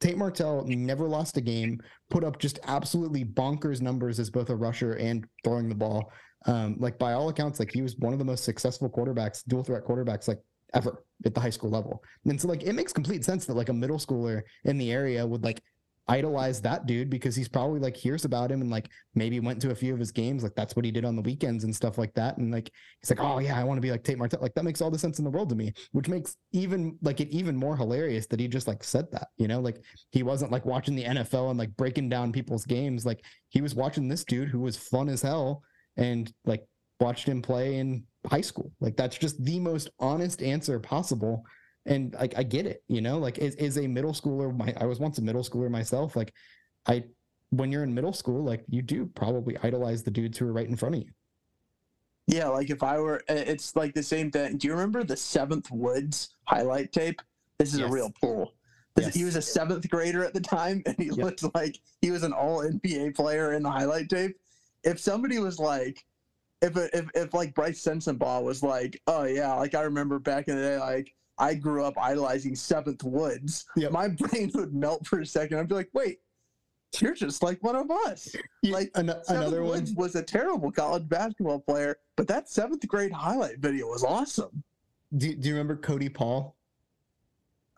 [0.00, 1.80] Tate Martell never lost a game,
[2.10, 6.12] put up just absolutely bonkers numbers as both a rusher and throwing the ball.
[6.46, 9.64] Um, like by all accounts, like he was one of the most successful quarterbacks, dual
[9.64, 10.38] threat quarterbacks, like
[10.74, 12.02] ever at the high school level.
[12.26, 15.26] And so like it makes complete sense that like a middle schooler in the area
[15.26, 15.60] would like
[16.08, 19.70] idolize that dude because he's probably like hears about him and like maybe went to
[19.70, 20.42] a few of his games.
[20.42, 22.38] Like that's what he did on the weekends and stuff like that.
[22.38, 24.40] And like he's like, oh yeah, I want to be like Tate Martell.
[24.40, 27.20] Like that makes all the sense in the world to me, which makes even like
[27.20, 30.50] it even more hilarious that he just like said that, you know, like he wasn't
[30.50, 33.04] like watching the NFL and like breaking down people's games.
[33.04, 35.62] Like he was watching this dude who was fun as hell
[35.96, 36.66] and like
[37.00, 38.72] watched him play in high school.
[38.80, 41.44] Like that's just the most honest answer possible.
[41.86, 44.84] And like I get it, you know, like is as a middle schooler, my I
[44.86, 46.16] was once a middle schooler myself.
[46.16, 46.34] Like
[46.86, 47.04] I
[47.50, 50.68] when you're in middle school, like you do probably idolize the dudes who are right
[50.68, 51.10] in front of you.
[52.26, 54.58] Yeah, like if I were, it's like the same thing.
[54.58, 57.22] Do you remember the Seventh Woods highlight tape?
[57.58, 57.88] This is Yes.
[57.88, 58.52] a real pull.
[58.94, 61.16] This- He was a seventh grader at the time, and he Yep.
[61.16, 64.36] looked like he was an All NBA player in the highlight tape.
[64.84, 66.04] If somebody was like,
[66.60, 70.56] if if if like Brice Sensabaugh was like, oh yeah, like I remember back in
[70.56, 73.66] the day, like I grew up idolizing Seventh Woods.
[73.76, 73.92] Yep.
[73.92, 75.58] My brain would melt for a second.
[75.58, 76.18] I'd be like, wait,
[77.00, 78.34] you're just like one of us.
[78.62, 79.70] Yeah, Like, an- Seventh another one.
[79.72, 84.62] Woods was a terrible college basketball player, but that seventh grade highlight video was awesome.
[85.16, 86.54] Do, do you remember Cody Paul?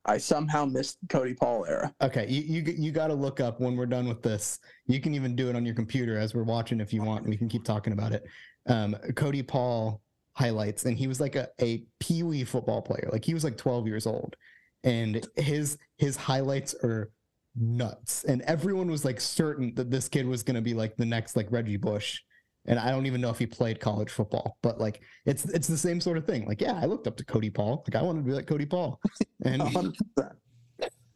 [0.06, 1.94] I somehow missed Cody Paul era.
[2.00, 4.58] Okay, you you you got to look up when we're done with this.
[4.86, 7.26] You can even do it on your computer as we're watching if you want.
[7.28, 8.24] We can keep talking about it.
[8.66, 10.00] Um, Cody Paul
[10.34, 13.08] highlights, and he was like a a pee wee football player.
[13.12, 14.36] Like he was like 12 years old,
[14.84, 17.10] and his his highlights are
[17.56, 18.24] nuts.
[18.24, 21.50] And everyone was like certain that this kid was gonna be like the next like
[21.50, 22.20] Reggie Bush.
[22.66, 25.78] And I don't even know if he played college football, but like it's it's the
[25.78, 26.46] same sort of thing.
[26.46, 27.84] Like, yeah, I looked up to Cody Paul.
[27.88, 29.00] Like I wanted to be like Cody Paul.
[29.42, 29.94] And 100%.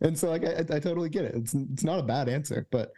[0.00, 1.34] and so like I, I totally get it.
[1.34, 2.90] It's it's not a bad answer, but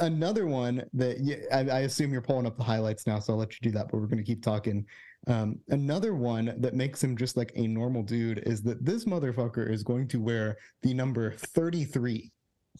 [0.00, 1.16] another one that
[1.52, 3.88] I, I assume you're pulling up the highlights now, so I'll let you do that.
[3.90, 4.86] But we're going to keep talking.
[5.28, 9.68] Um, another one that makes him just like a normal dude is that this motherfucker
[9.70, 12.30] is going to wear the number 33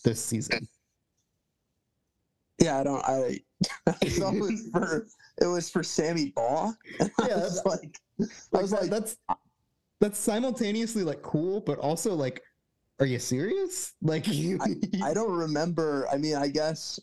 [0.05, 0.69] this season.
[2.61, 3.05] Yeah, I don't.
[3.05, 3.41] I,
[3.87, 5.07] I thought it was for
[5.43, 6.73] it was for Sammy Baugh.
[7.01, 7.99] Yeah, that's like,
[8.55, 9.17] I was that- like, that's
[10.01, 12.43] that's simultaneously like cool, but also like,
[12.99, 13.93] are you serious?
[14.03, 14.59] Like, you,
[15.03, 16.09] I don't remember.
[16.11, 16.99] I mean, I guess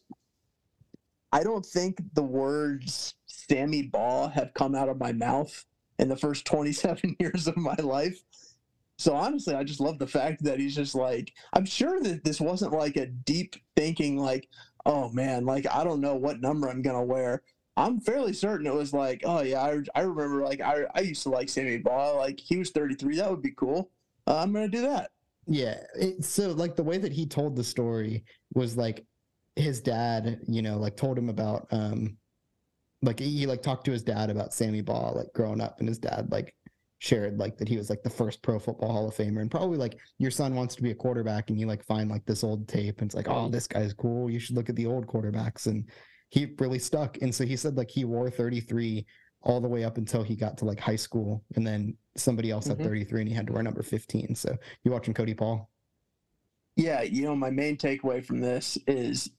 [1.31, 5.65] I don't think the words Sammy Baugh have come out of my mouth
[5.99, 8.19] in the first 27 years of my life.
[8.97, 12.39] So honestly, I just love the fact that he's just like, I'm sure that this
[12.39, 14.47] wasn't like a deep thinking, like,
[14.85, 17.41] oh man, like, I don't know what number I'm to wear.
[17.75, 21.23] I'm fairly certain it was like, oh yeah, I, I remember like, I, I used
[21.23, 22.15] to like Sammy Baugh.
[22.15, 23.17] Like, he was 33.
[23.17, 23.89] That would be cool.
[24.27, 25.11] Uh, I'm to do that.
[25.47, 25.79] Yeah.
[25.95, 28.23] It, so like the way that he told the story
[28.53, 29.05] was like
[29.55, 32.17] his dad, you know, like told him about um
[33.01, 35.99] like he, like talked to his dad about Sammy Baugh like growing up, and his
[35.99, 36.55] dad like
[37.03, 39.77] shared like that he was like the first pro football hall of famer and probably
[39.77, 42.65] like your son wants to be a quarterback and you like find like this old
[42.65, 45.65] tape and it's like oh this guy's cool you should look at the old quarterbacks
[45.67, 45.89] and
[46.29, 49.05] he really stuck and so he said like he wore 33
[49.43, 52.65] all the way up until he got to like high school and then somebody else
[52.65, 52.69] Mhm.
[52.69, 55.69] had 33 and he had to wear number 15 so you watching cody paul
[56.75, 59.29] Yeah, you know, my main takeaway from this is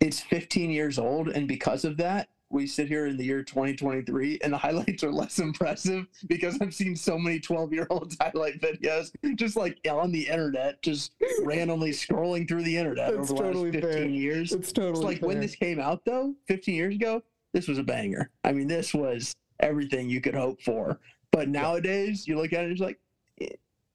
[0.00, 4.38] it's 15 years old, and because of that, we sit here in the year 2023,
[4.44, 8.60] and the highlights are less impressive because I've seen so many 12 year olds highlight
[8.60, 11.12] videos just like on the internet, just
[11.42, 14.06] randomly scrolling through the internet That's over the totally last 15 fair.
[14.06, 14.52] years.
[14.52, 17.22] it's totally It's like when this came out though, 15 years ago,
[17.52, 18.30] this was a banger.
[18.44, 20.98] I mean, this was everything you could hope for.
[21.30, 22.98] But nowadays, you look at it, it's like,
[23.40, 23.48] eh,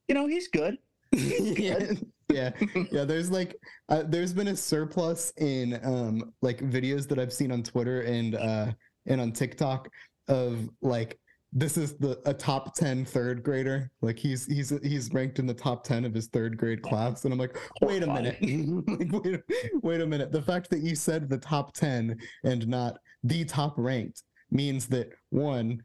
[0.08, 0.78] you know, he's good.
[1.12, 1.94] yeah
[2.30, 2.52] yeah
[2.92, 3.56] yeah there's like
[3.88, 8.36] uh, there's been a surplus in um like videos that i've seen on twitter and
[8.36, 8.68] uh
[9.06, 9.90] and on tiktok
[10.28, 11.18] of like
[11.54, 13.90] this is the a top 10 third grader.
[14.02, 17.24] Like he's he's he's ranked in the top 10 of his third grade class.
[17.24, 18.38] And i'm like wait a minute.
[18.88, 19.42] Like, wait,
[19.82, 20.32] wait a minute.
[20.32, 25.10] The fact that you said the top 10 and not the top ranked means that
[25.30, 25.82] one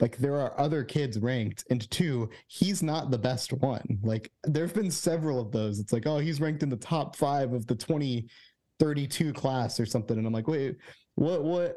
[0.00, 1.64] like there are other kids ranked.
[1.70, 3.98] And two he's not the best one.
[4.02, 5.78] Like there have been several of those.
[5.78, 10.18] It's like oh he's ranked in the top five of the 2032 class or something.
[10.18, 10.76] And i'm like wait
[11.14, 11.76] what what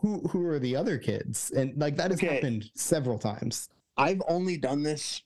[0.00, 2.34] who who are the other kids and like that has Okay.
[2.34, 5.22] happened several times I've only done this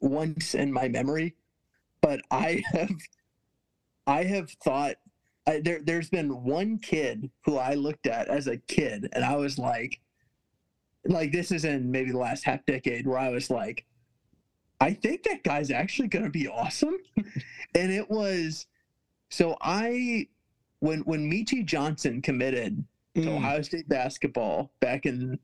[0.00, 1.34] once in my memory,
[2.00, 2.90] but I have
[4.06, 4.96] I have thought
[5.46, 9.36] I, there there's been one kid who I looked at as a kid and I
[9.36, 10.00] was like
[11.04, 13.86] like this is in maybe the last half decade where I was like
[14.80, 16.96] I think that guy's actually going to be awesome.
[17.74, 18.66] and it was
[19.30, 20.28] so I
[20.80, 22.84] when when Meechie Johnson committed
[23.14, 25.38] to Mm, Ohio State basketball back in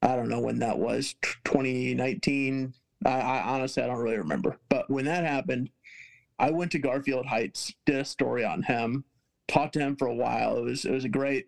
[0.00, 2.72] I don't know when that was 2019.
[3.04, 4.58] I, I honestly I don't really remember.
[4.68, 5.70] But when that happened,
[6.38, 9.04] I went to Garfield Heights, did a story on him,
[9.48, 10.58] talked to him for a while.
[10.58, 11.46] It was it was a great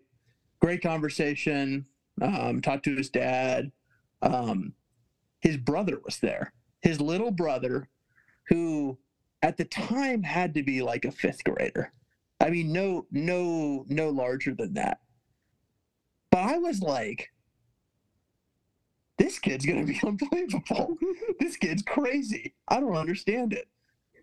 [0.59, 1.85] great conversation.
[2.21, 3.71] Um, talked to his dad.
[4.21, 4.73] Um,
[5.39, 6.53] his brother was there.
[6.81, 7.87] His little brother,
[8.47, 8.97] who
[9.41, 11.93] at the time had to be like a fifth grader.
[12.39, 14.99] I mean, no, no, no larger than that.
[16.31, 17.31] But I was like,
[19.17, 20.97] this kid's gonna be unbelievable.
[21.39, 22.53] this kid's crazy.
[22.67, 23.67] I don't understand it.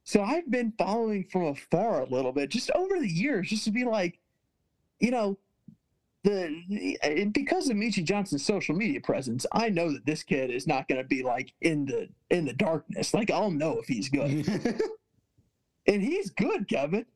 [0.04, 3.70] So I've been following from afar a little bit, just over the years, just to
[3.70, 4.18] be like,
[5.00, 5.38] you know,
[6.24, 10.66] the and because of Meechie Johnson's social media presence, I know that this kid is
[10.66, 13.14] not going to be like in the in the darkness.
[13.14, 14.48] Like I'll know if he's good,
[15.86, 17.06] and he's good, Kevin.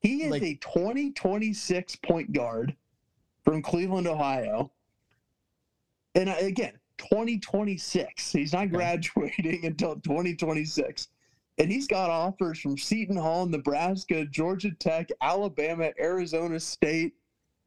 [0.00, 2.74] He is Like- a 2026 point guard
[3.50, 4.70] from Cleveland, Ohio.
[6.14, 8.30] And again, 2026.
[8.30, 11.08] He's not graduating until 2026.
[11.58, 17.14] And he's got offers from Seton Hall, Nebraska, Georgia Tech, Alabama, Arizona State,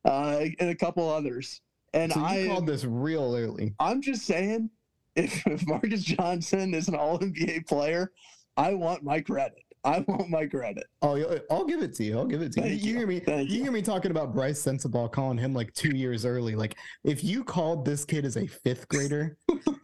[0.06, 1.60] uh, and a couple others.
[1.94, 4.70] And so I, called this real early I'm just saying,
[5.18, 8.14] if, if Marcus Johnson is an All NBA player,
[8.56, 9.66] I want my credit.
[9.86, 10.86] I want my credit.
[11.02, 12.98] oh i'll give it to you i'll give it to you you, you.
[12.98, 13.64] hear me Thank you you.
[13.64, 17.44] hear me talking about brice sensabaugh calling him like two years early like if you
[17.44, 19.38] called this kid as a fifth grader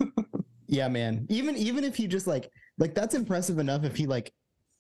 [0.68, 4.32] yeah man even even if he just like like that's impressive enough if he like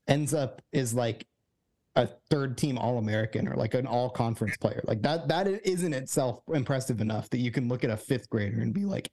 [0.07, 1.27] ends up is like
[1.95, 6.41] a third team all-american or like an all-conference player like that that is in itself
[6.53, 9.09] impressive enough that you can look at a fifth grader and be like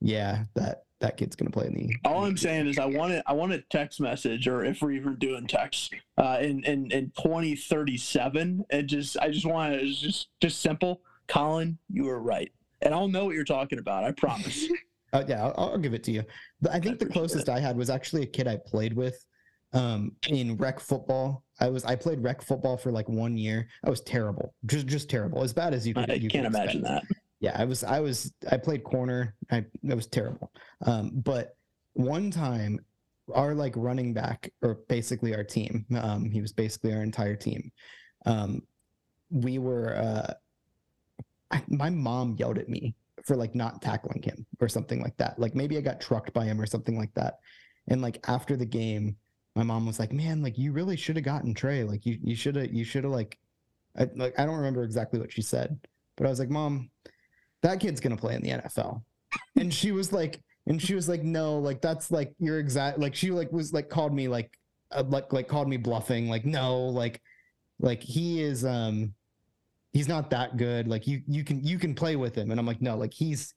[0.00, 3.22] yeah that that kid's gonna play in the All I'm saying is I want it.
[3.26, 7.12] I want a text message, or if we're even doing text, uh, in in in
[7.16, 9.82] 2037, and just I just want it.
[9.82, 11.02] It's just just simple.
[11.28, 12.50] Colin, you were right,
[12.82, 14.04] and I'll know what you're talking about.
[14.04, 14.66] I promise.
[15.12, 16.24] Uh, yeah, I'll, I'll give it to you.
[16.60, 19.24] The- I think the appreciate closest I had was actually a kid I played with
[19.72, 21.44] um, in rec football.
[21.60, 23.68] I was I played rec football for like one year.
[23.84, 26.10] I was terrible, just just terrible, as bad as you could.
[26.10, 27.08] I you can't imagine expect.
[27.08, 27.16] that.
[27.40, 29.34] Yeah, I was I was I played corner.
[29.50, 30.52] I it was terrible.
[30.84, 31.56] Um, but
[31.92, 32.78] one time,
[33.34, 37.70] our like running back, or basically our team, um, he was basically our entire team.
[38.24, 38.62] Um,
[39.30, 39.96] we were.
[39.96, 40.34] Uh,
[41.50, 45.38] I, my mom yelled at me for like not tackling him or something like that.
[45.38, 47.38] Like maybe I got trucked by him or something like that.
[47.88, 49.16] And like after the game,
[49.54, 51.84] my mom was like, "Man, like you really should have gotten Trey.
[51.84, 53.38] Like you you should have you should have like,
[53.98, 55.78] I like I don't remember exactly what she said,
[56.16, 56.90] but I was like, Mom,
[57.66, 59.02] that kid's gonna play in the NFL.
[59.56, 62.98] And she was like, and she was like, no, like that's like you're exact.
[62.98, 64.56] Like she like was like called me like
[64.92, 66.28] uh, like like called me bluffing.
[66.28, 67.20] Like no, like
[67.80, 69.12] like he is um
[69.92, 70.86] he's not that good.
[70.86, 72.50] Like you you can you can play with him.
[72.50, 73.52] And I'm like, no, like he's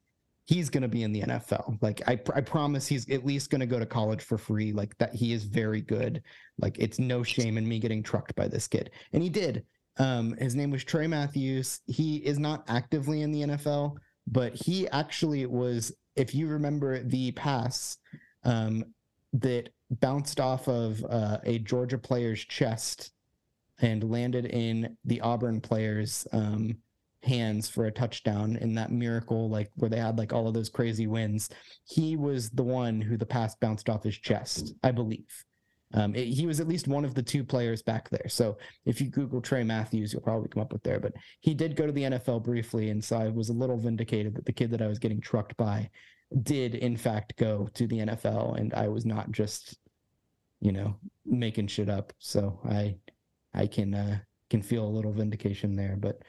[0.45, 1.78] he's going to be in the NFL.
[1.82, 4.74] Like I I promise he's at least going to go to college for free.
[4.74, 6.24] Like that he is very good.
[6.57, 8.89] Like it's no shame in me getting trucked by this kid.
[9.14, 9.66] And he did.
[9.99, 11.81] Um his name was Trey Matthews.
[11.85, 13.97] He is not actively in the NFL,
[14.27, 17.97] but he actually was if you remember the pass
[18.43, 18.83] um
[19.33, 23.11] that bounced off of uh, a Georgia player's chest
[23.81, 26.77] and landed in the Auburn player's um,
[27.23, 30.69] hands for a touchdown in that miracle, like where they had like all of those
[30.69, 31.49] crazy wins.
[31.85, 35.45] He was the one who the pass bounced off his chest, I believe.
[35.93, 38.27] Um, it, he was at least one of the two players back there.
[38.29, 40.99] So if you Google Trey Matthews, you'll probably come up with there.
[40.99, 44.35] But he did go to the NFL briefly, and so I was a little vindicated
[44.35, 45.89] that the kid that I was getting trucked by
[46.43, 49.77] did in fact go to the NFL, and I was not just,
[50.61, 52.13] you know, making shit up.
[52.19, 52.95] So I
[53.53, 54.19] I can uh,
[54.49, 55.95] can feel a little vindication there.
[55.97, 56.21] But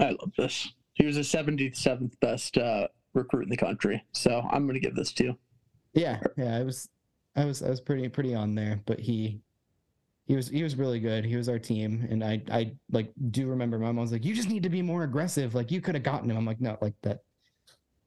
[0.00, 0.72] I love this.
[0.94, 4.96] He was the 77th best uh, recruit in the country, so I'm going to give
[4.96, 5.38] this to you.
[5.92, 6.88] Yeah, yeah, I was,
[7.36, 9.40] I was, I was pretty pretty on there, but he.
[10.28, 11.24] He was he was really good.
[11.24, 14.34] He was our team, and I I like do remember my mom was like, "You
[14.34, 15.54] just need to be more aggressive.
[15.54, 17.20] Like you could have gotten him." I'm like, "No, like that.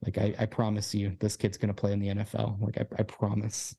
[0.03, 2.59] Like I, I promise you, this kid's gonna play in the NFL.
[2.59, 3.73] Like I, I promise."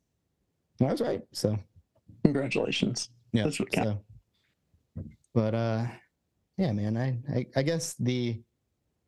[0.78, 1.20] And I was right.
[1.32, 1.58] So,
[2.24, 3.10] congratulations.
[3.34, 3.44] Yeah.
[3.44, 4.00] That's what counts.
[4.96, 5.86] So, but uh,
[6.56, 6.96] yeah, man.
[6.96, 8.40] I, I I guess the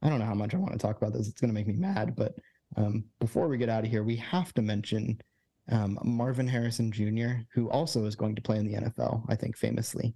[0.03, 1.26] I don't know how much I want to talk about this.
[1.26, 2.34] It's gonna make me mad, but
[2.76, 5.18] um, before we get out of here, we have to mention
[5.71, 9.25] um, Marvin Harrison Jr., who also is going to play in the NFL.
[9.29, 10.15] I think famously.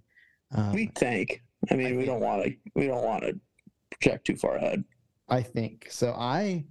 [0.55, 1.41] Um, we think.
[1.71, 2.53] I mean, I we don't want to.
[2.75, 3.39] We don't want to
[3.91, 4.83] project too far ahead.
[5.29, 6.13] I think so.
[6.17, 6.65] I,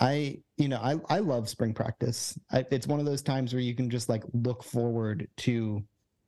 [0.00, 2.38] I, you know, I I love spring practice.
[2.50, 5.82] I, it's one of those times where you can just like look forward to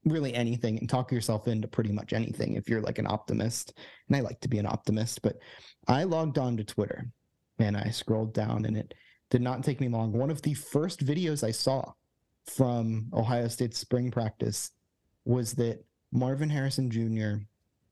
[0.05, 3.77] really anything and talk yourself into pretty much anything if you're like an optimist.
[4.09, 5.37] And I like to be an optimist, but
[5.89, 7.09] I logged on to Twitter
[7.59, 8.95] and I scrolled down and it
[9.31, 10.13] did not take me long.
[10.13, 11.93] One of the first videos I saw
[12.45, 14.71] from Ohio State's spring practice
[15.25, 17.45] was that Marvin Harrison Jr.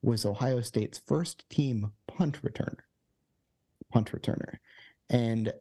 [0.03, 2.85] was Ohio State's first team punt returner.
[3.93, 4.59] Punt returner.
[5.11, 5.53] And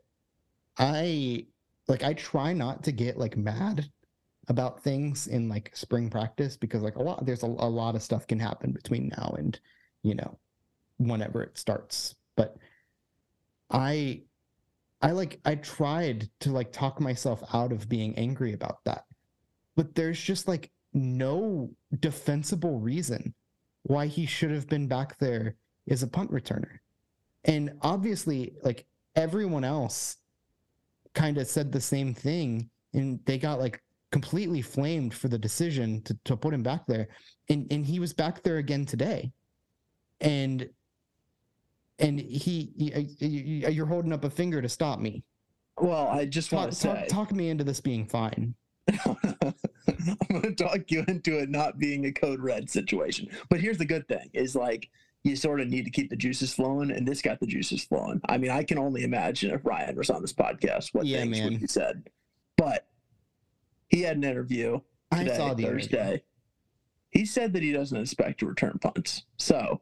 [0.77, 1.47] I
[1.87, 3.89] like I try not to get like mad
[4.47, 8.03] about things in like spring practice because like a lot there's a, a lot of
[8.03, 9.59] stuff can happen between now and
[10.01, 10.37] you know
[10.97, 12.57] whenever it starts but
[13.71, 14.21] i
[15.03, 19.03] i like i tried to like talk myself out of being angry about that
[19.75, 23.33] but there's just like no defensible reason
[23.83, 25.55] why he should have been back there
[25.89, 26.79] as a punt returner
[27.45, 28.85] and obviously like
[29.15, 30.17] everyone else
[31.13, 33.81] kind of said the same thing and they got like
[34.13, 37.07] completely flamed for the decision to, to put him back there.
[37.49, 39.31] And and he was back there again today.
[40.21, 40.69] And
[41.99, 45.23] and he, he uh, you're holding up a finger to stop me.
[45.79, 48.55] Well, I just want to say talk, talk me into this being fine.
[49.05, 49.15] I'm
[50.29, 53.29] going to talk you into it not being a code red situation.
[53.49, 54.89] But here's the good thing is like
[55.23, 58.21] you sort of need to keep the juices flowing, and this got the juices flowing.
[58.27, 61.39] I mean, I can only imagine if Ryan was on this podcast what yeah, things
[61.39, 61.51] man.
[61.51, 62.09] would be said.
[62.57, 62.87] But
[63.87, 64.79] he had an interview
[65.11, 65.97] today, I saw the Thursday.
[65.97, 66.19] Interview.
[67.11, 69.23] He said that he doesn't expect to return punts.
[69.37, 69.81] So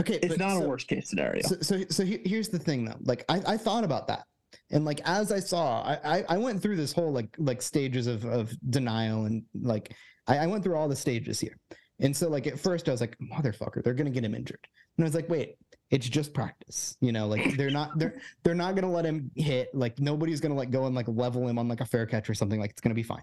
[0.00, 1.42] okay, it's not so, a worst case scenario.
[1.42, 2.98] So, so, so here's the thing though.
[3.02, 4.24] Like I, I thought about that.
[4.70, 8.24] And like as I saw, I, I went through this whole like like stages of
[8.24, 9.94] of denial and like
[10.26, 11.56] I, I went through all the stages here.
[12.00, 14.66] And so like at first I was like, motherfucker, they're gonna get him injured.
[14.96, 15.56] And I was like, wait,
[15.90, 19.74] it's just practice you know like they're not they're they're not gonna let him hit
[19.74, 22.34] like nobody's gonna like go and like level him on like a fair catch or
[22.34, 23.22] something like it's gonna be fine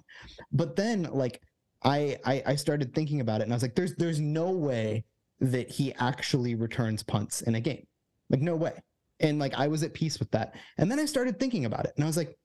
[0.52, 1.42] but then like
[1.84, 5.06] I, I i started thinking about it and i was like there's there's no way
[5.40, 7.86] that he actually returns punts in a game.
[8.30, 8.82] Like no way.
[9.20, 10.56] And like i was at peace with that.
[10.78, 12.38] And then i started thinking about it and i was like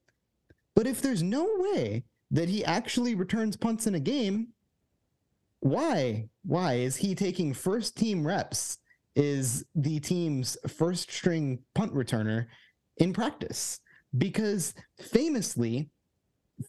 [0.73, 4.47] but if there's no way that he actually returns punts in a game
[5.59, 8.77] why why is he taking first team reps
[9.15, 12.47] is the team's first string punt returner
[12.97, 13.79] in practice?
[14.17, 15.89] Because famously,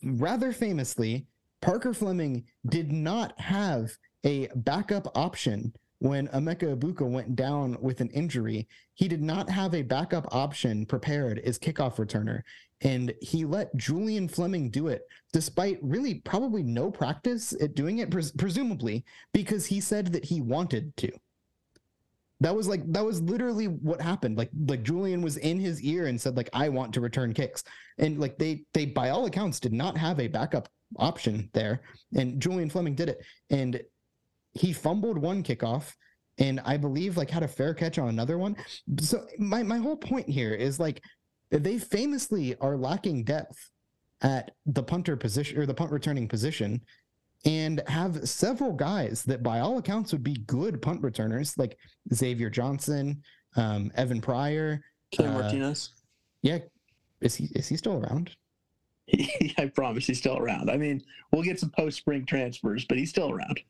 [0.03, 1.27] rather famously,
[1.61, 3.93] Parker Fleming did not have
[4.25, 5.73] a backup option
[6.03, 8.67] when Emeka Egbuka went down with an injury.
[8.95, 12.43] He did not have a backup option prepared as kickoff returner.
[12.81, 18.11] And he let Julian Fleming do it, despite really probably no practice at doing it,
[18.11, 21.13] pres- presumably, because he said that he wanted to.
[22.41, 24.37] That was like that was literally what happened.
[24.37, 27.63] Like like Julian was in his ear and said like I want to return kicks.
[27.99, 31.83] And like they they by all accounts did not have a backup option there.
[32.17, 33.25] And Julian Fleming did it.
[33.51, 33.81] And
[34.55, 35.93] he fumbled one kickoff
[36.39, 38.57] and I believe like had a fair catch on another one.
[39.01, 41.03] So my my whole point here is like
[41.51, 43.71] they famously are lacking depth
[44.23, 46.81] at the punter position or the punt returning position
[47.45, 51.77] and have several guys that by all accounts would be good punt returners like
[52.15, 53.21] Xavier Johnson,
[53.57, 54.81] um, Evan Pryor,
[55.11, 55.91] Cam Uh, Martinez.
[56.43, 56.59] yeah,
[57.21, 58.31] is he is he still around?
[59.59, 60.71] I promise he's still around.
[60.71, 63.61] I mean, we'll get some post spring transfers, but he's still around.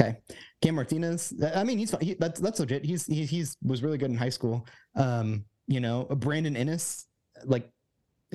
[0.00, 0.16] Okay,
[0.60, 1.32] Cam Martinez.
[1.54, 2.84] I mean, he's he, that's that's legit.
[2.84, 4.66] He's he, he's was really good in high school.
[4.96, 7.04] Um, you know, Brandon Inniss.
[7.44, 7.70] Like,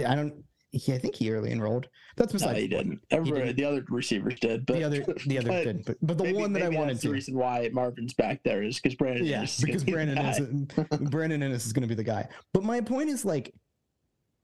[0.05, 0.43] I don't.
[0.71, 1.87] He, I think he early enrolled.
[2.15, 2.99] That's No, besides he didn't.
[3.09, 3.57] Everybody, didn't.
[3.57, 6.37] the other receivers did, but the other the other but did, but, but the maybe-
[6.37, 7.13] one that I wanted that's the to.
[7.13, 9.25] reason why Marvin's back there is because Brandon.
[9.25, 10.17] Yeah, Inniss is because be Brandon.
[10.17, 12.27] Inniss, Brandon Inniss is going to be the guy.
[12.53, 13.53] But my point is like,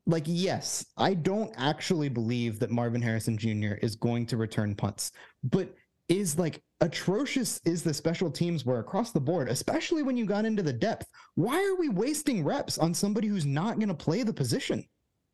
[0.07, 3.75] like yes, I don't actually believe that Marvin Harrison Jr.
[3.83, 5.11] is going to return punts,
[5.43, 5.73] but
[6.09, 10.45] is like atrocious is the special teams were across the board, especially when you got
[10.45, 11.07] into the depth.
[11.35, 14.85] Why are we wasting reps on somebody who's not going to play the position?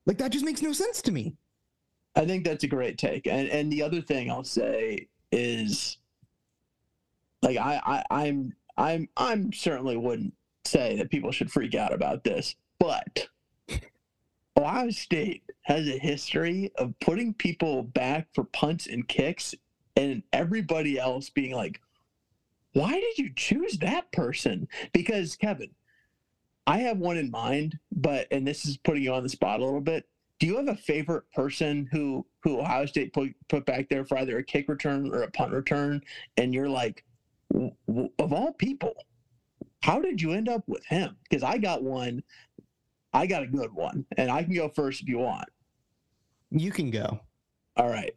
[0.05, 1.35] Like that just makes no sense to me.
[2.15, 3.27] I think that's a great take.
[3.27, 5.97] And and the other thing I'll say is
[7.41, 10.33] like I, I I'm I'm I'm certainly wouldn't
[10.65, 13.27] say that people should freak out about this, but
[14.57, 19.55] Ohio State has a history of putting people back for punts and kicks
[19.95, 21.79] and everybody else being like,
[22.73, 24.67] why did you choose that person?
[24.93, 25.71] Because Kevin,
[26.67, 29.65] I have one in mind, but and this is putting you on the spot a
[29.65, 30.07] little bit.
[30.39, 34.17] Do you have a favorite person who who Ohio State put put back there for
[34.17, 36.01] either a kick return or a punt return,
[36.37, 37.03] and you're like,
[37.53, 38.93] of all people,
[39.81, 41.17] how did you end up with him?
[41.29, 42.23] Because I got one,
[43.13, 45.49] I got a good one, and I can go first if you want.
[46.51, 47.19] You can go.
[47.77, 48.13] All right.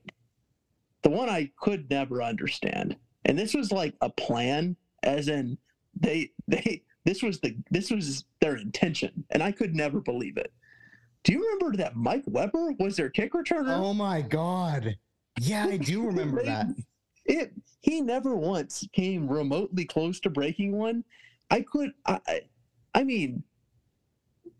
[1.05, 2.97] The one I could never understand.
[3.27, 5.59] And this was like a plan, as in
[5.95, 9.25] they they this was the this was their intention.
[9.31, 10.53] And I could never believe it.
[11.23, 13.79] Do you remember that Mike Weber was their kick returner?
[13.79, 14.97] Oh my god.
[15.41, 16.67] Yeah, I do remember They- that.
[17.27, 21.05] It he never once came remotely close to breaking one.
[21.51, 22.41] I could I I,
[22.95, 23.45] I mean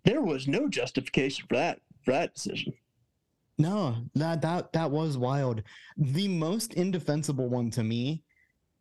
[0.05, 2.75] there was no justification for that for that decision.
[3.59, 5.63] No, that that that was wild.
[5.97, 8.25] The most indefensible one to me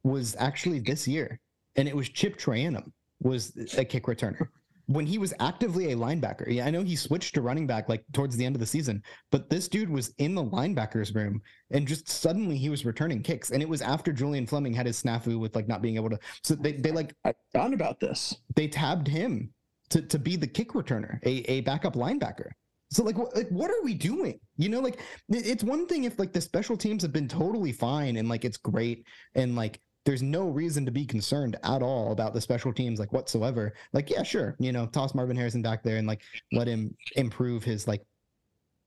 [0.04, 1.40] was actually this year,
[1.76, 4.48] and it was Chip Trayanum was a kick returner
[4.88, 6.52] when he was actively a linebacker.
[6.52, 9.02] Yeah, I know he switched to running back like towards the end of the season,
[9.32, 13.52] but this dude was in the linebackers room and just suddenly he was returning kicks,
[13.52, 16.20] and it was after Julian Fleming had his snafu with like not being able to.
[16.44, 18.36] So they they like I found about this.
[18.56, 19.54] they tabbed him
[19.90, 22.50] to, to be the kick returner, a, a backup linebacker.
[22.94, 24.40] So like what, like what are we doing?
[24.58, 28.18] You know, like it's one thing if like the special teams have been totally fine
[28.18, 32.34] and like it's great and like there's no reason to be concerned at all about
[32.34, 33.74] the special teams like whatsoever.
[33.94, 36.22] Like yeah, sure, you know, toss Marvin Harrison back there and like
[36.52, 38.02] let him improve his like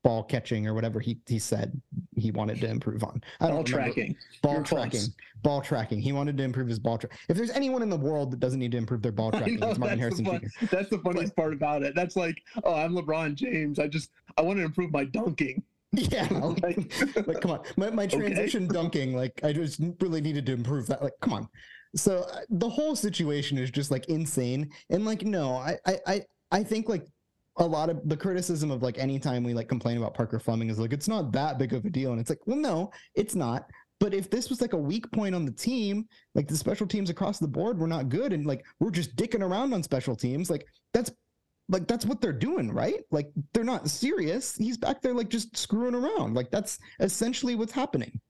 [0.07, 1.81] ball catching or whatever he he said
[2.15, 3.21] he wanted to improve on.
[3.41, 4.17] I Ball tracking.
[4.41, 5.03] ball tracking,
[5.43, 6.01] ball tracking.
[6.01, 7.19] He wanted to improve his ball track.
[7.29, 9.71] If there's anyone in the world that doesn't need to improve their ball tracking, know,
[9.71, 10.67] it's Marvin the Harrison fun, Jr.
[10.71, 11.97] that's the funniest part about it.
[11.97, 13.81] That's like, oh, I'm LeBron James.
[13.81, 15.63] I just I want to improve my dunking.
[15.93, 16.29] Yeah,
[16.63, 16.93] like,
[17.27, 18.19] Like- come on, my, my Okay.
[18.19, 21.03] transition dunking, like I just really needed to improve that.
[21.03, 21.49] Like, come on.
[21.97, 26.63] So uh, the whole situation is just like insane, and like no, I I, I
[26.63, 27.07] think like
[27.59, 30.79] a lot of the criticism of like anytime we like complain about Parker Fleming is
[30.79, 33.69] like it's not that big of a deal, and it's like well no, it's not.
[33.99, 37.09] But if this was like a weak point on the team, like the special teams
[37.09, 40.51] across the board were not good, and like we're just dicking around on special teams,
[40.51, 41.11] like that's
[41.69, 43.03] like that's what they're doing, right?
[43.11, 44.55] Like they're not serious.
[44.57, 46.35] He's back there like just screwing around.
[46.35, 48.21] Like that's essentially what's happening.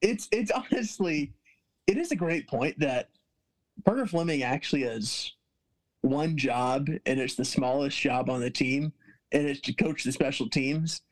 [0.00, 1.32] It's it's honestly,
[1.86, 3.10] it is a great point that
[3.84, 5.32] Parker Fleming actually has
[6.06, 8.92] one job, and it's the smallest job on the team,
[9.32, 11.02] and it's to coach the special teams.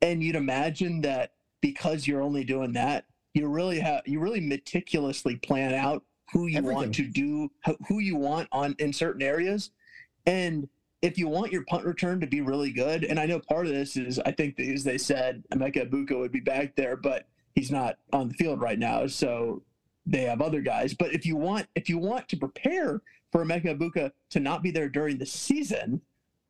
[0.00, 5.36] And you'd imagine that because you're only doing that, you really have you really meticulously
[5.36, 6.74] plan out who you Everything.
[6.76, 7.50] want to do,
[7.88, 9.70] who- you want on in certain areas,
[10.26, 10.68] and
[11.02, 13.72] if you want your punt return to be really good, and I know part of
[13.72, 17.70] this is I think as they said, Emeka Egbuka would be back there, but he's
[17.70, 19.62] not on the field right now, so
[20.06, 20.94] they have other guys.
[20.94, 23.02] But if you want if you want to prepare
[23.32, 26.00] for Emeka Egbuka to not be there during the season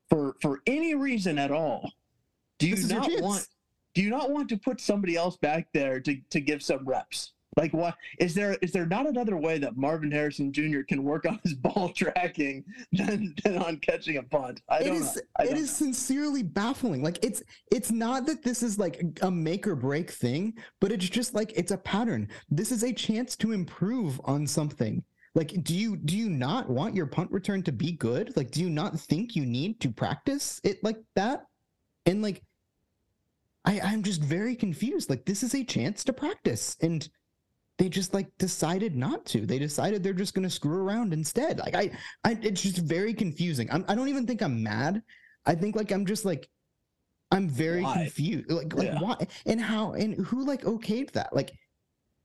[0.09, 1.92] for for any reason at all,
[2.59, 3.48] do you This is your not want
[3.94, 7.34] do you not want to put somebody else back there to, to give some reps?
[7.57, 10.80] Like what is there is there not another way that Marvin Harrison Jr.
[10.86, 14.61] can work on his ball tracking than, than on catching a punt?
[14.68, 15.22] I It don't is know.
[15.38, 17.02] I it is sincerely baffling.
[17.02, 21.09] Like it's it's not that this is like a make or break thing, but it's
[21.09, 22.28] just like it's a pattern.
[22.50, 25.02] This is a chance to improve on something.
[25.34, 28.36] Like, do you do you not want your punt return to be good?
[28.36, 31.46] Like, do you not think you need to practice it like that?
[32.07, 32.42] And like,
[33.64, 35.11] I I'm just very confused.
[35.11, 37.09] Like, this is a chance to practice, and
[37.79, 39.47] they just like decided not to.
[39.47, 41.59] They decided they're just going to screw around instead.
[41.59, 41.91] Like, I
[42.22, 43.68] I it's just very confusing.
[43.70, 45.03] I'm, I don't even think I'm mad.
[45.47, 46.49] I think like I'm just like
[47.31, 47.95] I'm very Why?
[47.95, 48.51] confused.
[48.51, 49.01] Like like Yeah.
[49.01, 49.16] why
[49.47, 51.35] and how and who like okayed that?
[51.35, 51.51] Like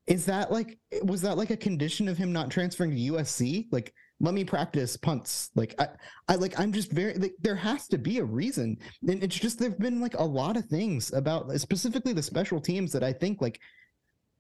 [0.08, 3.68] is that like was that like a condition of him not transferring to USC?
[3.72, 5.50] Like let me practice punts.
[5.56, 5.88] Like I
[6.28, 8.78] I like I'm just very like there has to be a reason.
[9.08, 12.92] And it's just there've been like a lot of things about specifically the special teams
[12.92, 13.60] that I think like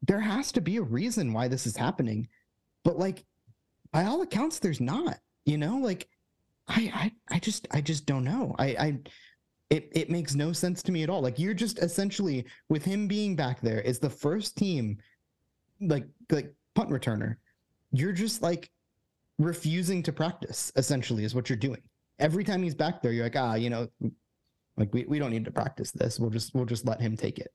[0.01, 2.27] there has to be a reason why this is happening.
[2.83, 3.25] But like
[3.91, 5.77] by all accounts there's not, you know?
[5.77, 6.07] Like
[6.67, 8.55] I I I just I just don't know.
[8.59, 8.99] I I
[9.69, 11.21] it it makes no sense to me at all.
[11.21, 14.97] Like you're just essentially with him being back there is the first team
[15.81, 17.35] like like punt returner.
[17.91, 18.69] You're just like
[19.37, 21.81] refusing to practice essentially is what you're doing.
[22.19, 23.87] Every time he's back there you're like, "Ah, you know,
[24.77, 26.19] like we, we don't need to practice this.
[26.19, 27.51] We'll just we'll just let him take it."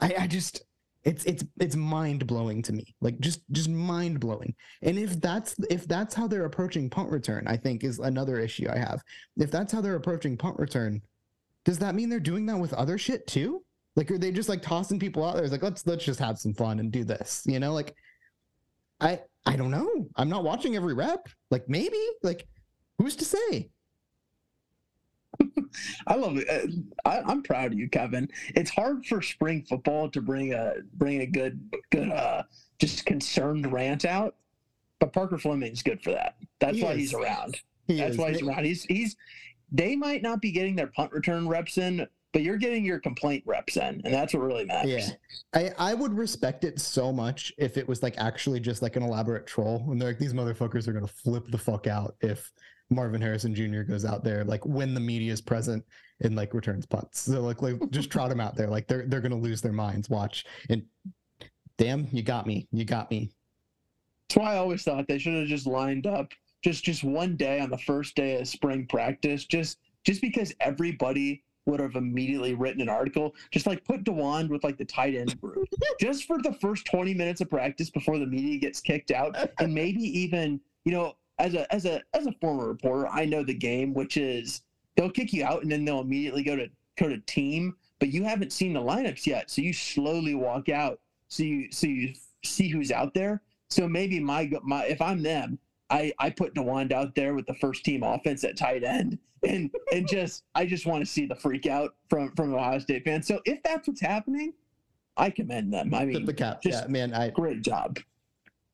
[0.00, 0.62] I I just
[1.04, 2.94] it's it's it's mind blowing to me.
[3.00, 4.54] Like just just mind blowing.
[4.82, 8.68] And if that's if that's how they're approaching punt return, I think is another issue
[8.70, 9.02] I have.
[9.38, 11.00] If that's how they're approaching punt return,
[11.64, 13.64] does that mean they're doing that with other shit too?
[13.96, 15.44] Like are they just like tossing people out there?
[15.44, 17.72] It's like let's let's just have some fun and do this, you know?
[17.72, 17.94] Like
[19.00, 20.06] I I don't know.
[20.16, 21.28] I'm not watching every rep.
[21.50, 22.46] Like maybe like
[22.98, 23.70] who's to say?
[26.06, 26.48] I love it.
[26.48, 28.28] Uh, I, I'm proud of you, Kevin.
[28.54, 31.60] It's hard for spring football to bring a bring a good
[31.90, 32.42] good uh
[32.78, 34.36] just concerned rant out,
[34.98, 36.36] but Parker Fleming's good for that.
[36.60, 36.98] That's He why is.
[36.98, 37.60] he's around.
[37.86, 38.18] He That's is.
[38.18, 38.64] why he's around.
[38.64, 39.16] He's he's
[39.72, 43.44] they might not be getting their punt return reps in, but you're getting your complaint
[43.46, 45.10] reps in, and that's what really matters.
[45.54, 45.70] Yeah.
[45.78, 49.02] I, I would respect it so much if it was like actually just like an
[49.02, 52.52] elaborate troll when they're like these motherfuckers are gonna flip the fuck out if
[52.90, 53.82] Marvin Harrison Jr.
[53.82, 55.84] goes out there like when the media is present
[56.20, 57.20] and like returns punts.
[57.20, 60.10] So like, like just trot him out there like they're they're gonna lose their minds.
[60.10, 60.82] Watch and
[61.78, 63.30] damn, you got me, you got me.
[64.28, 66.32] That's why I always thought they should have just lined up
[66.62, 71.42] just just one day on the first day of spring practice, just just because everybody
[71.66, 75.40] would have immediately written an article, just like put Dawand with like the tight end
[75.40, 75.68] group,
[76.00, 79.74] just for the first 20 minutes of practice before the media gets kicked out, and
[79.74, 83.54] maybe even you know as a as a as a former reporter, I know the
[83.54, 84.62] game, which is
[84.96, 86.68] they'll kick you out and then they'll immediately go to
[86.98, 91.00] go to team, but you haven't seen the lineups yet, so you slowly walk out,
[91.28, 92.14] so you so you
[92.44, 93.42] see who's out there.
[93.68, 97.54] So maybe my my if I'm them, I I put Dawand out there with the
[97.54, 101.36] first team offense at tight end, and and just I just want to see the
[101.36, 103.26] freak out from from Ohio State fans.
[103.26, 104.52] So if that's what's happening,
[105.16, 105.94] I commend them.
[105.94, 106.60] I Tip mean, the cap.
[106.64, 107.14] yeah, man.
[107.14, 107.98] I, great job.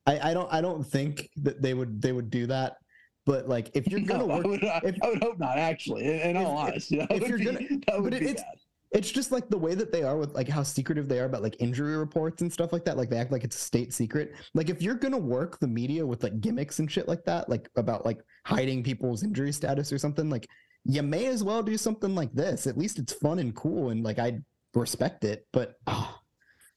[0.07, 2.77] I I don't I don't think that they would they would do that.
[3.25, 5.59] But like if you're gonna No, I work would, I, if- I would hope not.
[5.59, 7.61] Actually, in, all honesty, that if you're be, gonna-
[8.03, 8.45] but be it's- bad.
[8.93, 11.43] it's just like the way that they are with like how secretive they are about
[11.43, 14.33] like injury reports and stuff like that like they act like it's a state secret
[14.55, 17.69] like if you're gonna work the media with like gimmicks and shit like that like
[17.77, 20.47] about like hiding people's injury status or something like
[20.85, 24.05] you may as well do something like this at least it's fun and cool and
[24.05, 24.39] like i
[24.75, 26.17] respect it but oh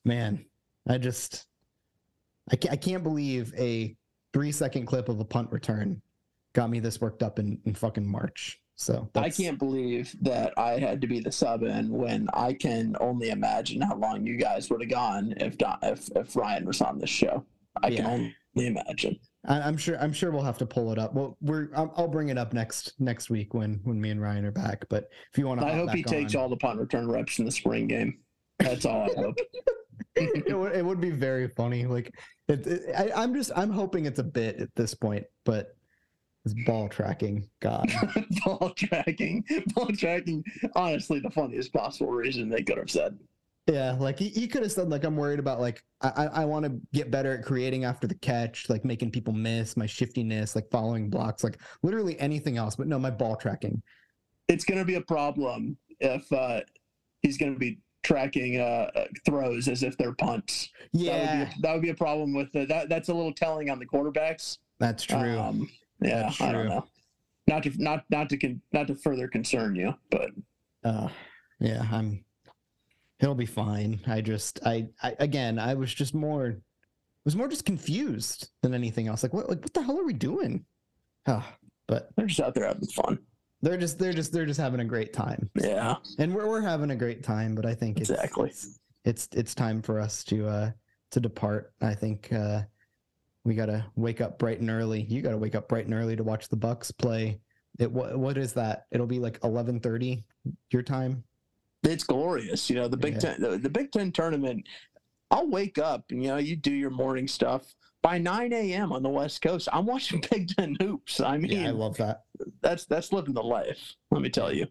[0.03, 0.43] man
[0.89, 1.45] i just
[2.51, 3.95] i can't, I can't believe a
[4.33, 6.01] three second clip of a punt return
[6.53, 10.79] got me this worked up in, in fucking march so I can't believe that I
[10.79, 14.69] had to be the sub in when I can only imagine how long you guys
[14.69, 17.45] would have gone if Don, if if Ryan was on this show.
[17.83, 17.97] I Yeah.
[17.97, 18.05] can
[18.55, 19.19] only imagine.
[19.45, 19.99] I, I'm sure.
[19.99, 21.13] I'm sure we'll have to pull it up.
[21.13, 21.67] Well, we're.
[21.75, 24.85] I'll, I'll bring it up next next week when when me and Ryan are back.
[24.87, 27.43] But if you want to, I hope he takes all the punt return reps in
[27.43, 28.19] the spring game.
[28.59, 29.37] That's all I hope.
[30.19, 31.85] It, would, it would be very funny.
[31.85, 32.13] Like,
[32.47, 33.51] it, it, I, I'm just.
[33.55, 35.25] I'm hoping it's a bit at this point.
[35.45, 35.75] But
[36.45, 37.47] it's ball tracking.
[37.61, 37.91] God.
[38.45, 39.43] ball tracking,
[39.75, 40.43] ball tracking.
[40.75, 43.17] Honestly, the funniest possible reason they could have said.
[43.67, 46.65] Yeah, like he, he could have said like I'm worried about like I I, want
[46.65, 50.71] to get better at creating after the catch, like making people miss, my shiftiness, like
[50.71, 52.75] following blocks, like literally anything else.
[52.75, 53.81] But no, my ball tracking.
[54.47, 56.61] It's going to be a problem if uh,
[57.21, 60.69] he's going to be tracking uh, uh, throws as if they're punts.
[60.93, 62.89] That would be Yeah, a, that would be a problem with the, that.
[62.89, 64.57] That's a little telling on the quarterbacks.
[64.79, 65.37] that's true.
[65.37, 65.69] Um,
[66.01, 66.85] yeah, That's I don't know.
[67.47, 70.29] Not to not not to con, not to further concern you, but
[70.85, 71.09] uh
[71.59, 72.23] yeah i'm
[73.19, 76.55] he'll be fine i just I, I again i was just more
[77.25, 80.13] was more just confused than anything else like what like what the hell are we
[80.13, 80.63] doing
[81.27, 81.53] Ah,
[81.87, 83.19] but they're just out there having fun.
[83.61, 86.91] They're just they're just they're just having a great time Yeah, and we're, we're having
[86.91, 88.49] a great time but i think it's, Exactly.
[88.49, 90.71] it's it's it's time for us to uh
[91.11, 92.61] to depart i think uh
[93.45, 95.01] we gotta wake up bright and early.
[95.03, 97.39] You gotta wake up bright and early to watch the Bucks play.
[97.79, 98.85] It what what is that?
[98.91, 100.25] It'll be like eleven thirty
[100.71, 101.23] your time.
[101.83, 102.89] It's glorious, you know.
[102.89, 103.19] The Big Yeah.
[103.19, 104.67] Ten, the, the Big Ten tournament.
[105.31, 108.91] I'll wake up, and, you know, you do your morning stuff by 9 a.m.
[108.91, 109.67] on the West Coast.
[109.73, 111.19] I'm watching Big Ten hoops.
[111.19, 112.23] I mean, Yeah, I love that.
[112.61, 113.95] that's that's living the life.
[114.11, 114.67] Let me tell you.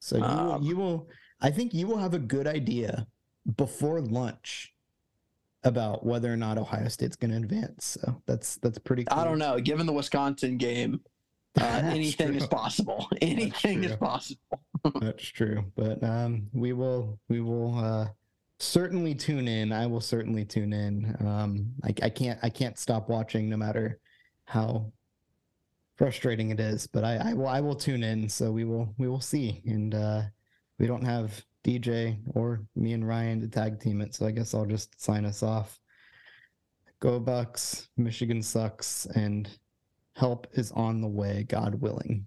[0.00, 1.08] So you will, Um, you will
[1.40, 3.06] I think you will have a good idea
[3.56, 4.72] before lunch
[5.64, 7.98] about whether or not Ohio State's going to advance.
[8.00, 9.04] So that's that's pretty.
[9.04, 9.18] Cool.
[9.18, 9.58] I don't know.
[9.58, 11.00] Given the Wisconsin game,
[11.60, 13.08] uh, anything is possible.
[13.22, 14.60] Anything is possible.
[15.00, 18.08] That's true, but um, we will we will uh,
[18.58, 19.72] certainly tune in.
[19.72, 21.16] I will certainly tune in.
[21.20, 23.98] Um, I, I can't I can't stop watching no matter
[24.44, 24.92] how
[25.96, 26.86] frustrating it is.
[26.86, 28.28] But I, I will I will tune in.
[28.28, 29.62] So we will we will see.
[29.66, 30.22] And uh,
[30.78, 34.14] we don't have DJ or me and Ryan to tag team it.
[34.14, 35.80] So I guess I'll just sign us off.
[37.00, 37.88] Go Bucks!
[37.96, 39.48] Michigan sucks, and
[40.14, 41.44] help is on the way.
[41.46, 42.26] God willing.